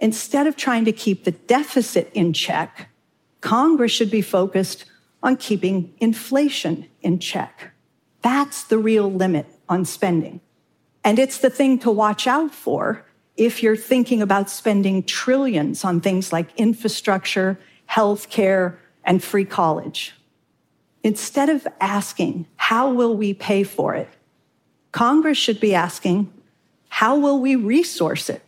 Instead 0.00 0.46
of 0.46 0.56
trying 0.56 0.86
to 0.86 0.92
keep 1.04 1.24
the 1.24 1.32
deficit 1.32 2.10
in 2.14 2.32
check, 2.32 2.88
Congress 3.42 3.92
should 3.92 4.10
be 4.10 4.22
focused 4.22 4.86
on 5.22 5.36
keeping 5.36 5.92
inflation 6.00 6.86
in 7.02 7.18
check. 7.18 7.72
That's 8.22 8.64
the 8.64 8.78
real 8.78 9.12
limit 9.12 9.44
on 9.68 9.84
spending. 9.84 10.40
And 11.04 11.18
it's 11.18 11.36
the 11.36 11.50
thing 11.50 11.78
to 11.80 11.90
watch 11.90 12.26
out 12.26 12.54
for 12.54 13.04
if 13.38 13.62
you're 13.62 13.76
thinking 13.76 14.20
about 14.20 14.50
spending 14.50 15.02
trillions 15.04 15.84
on 15.84 16.00
things 16.00 16.32
like 16.32 16.48
infrastructure, 16.56 17.58
healthcare, 17.88 18.76
and 19.04 19.22
free 19.22 19.44
college. 19.44 20.12
Instead 21.04 21.48
of 21.48 21.66
asking, 21.80 22.46
how 22.56 22.92
will 22.92 23.16
we 23.16 23.32
pay 23.32 23.62
for 23.62 23.94
it? 23.94 24.08
Congress 24.90 25.38
should 25.38 25.60
be 25.60 25.74
asking, 25.74 26.30
how 26.88 27.16
will 27.16 27.38
we 27.38 27.54
resource 27.54 28.28
it? 28.28 28.42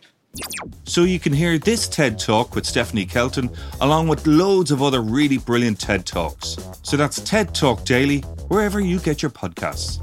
So 0.83 1.03
you 1.03 1.19
can 1.19 1.31
hear 1.33 1.57
this 1.57 1.87
TED 1.87 2.19
Talk 2.19 2.53
with 2.53 2.65
Stephanie 2.65 3.05
Kelton, 3.05 3.49
along 3.79 4.09
with 4.09 4.27
loads 4.27 4.71
of 4.71 4.81
other 4.81 5.01
really 5.01 5.37
brilliant 5.37 5.79
TED 5.79 6.05
Talks. 6.05 6.57
So 6.83 6.97
that's 6.97 7.21
TED 7.21 7.55
Talk 7.55 7.85
Daily, 7.85 8.19
wherever 8.49 8.81
you 8.81 8.99
get 8.99 9.21
your 9.21 9.31
podcasts. 9.31 9.99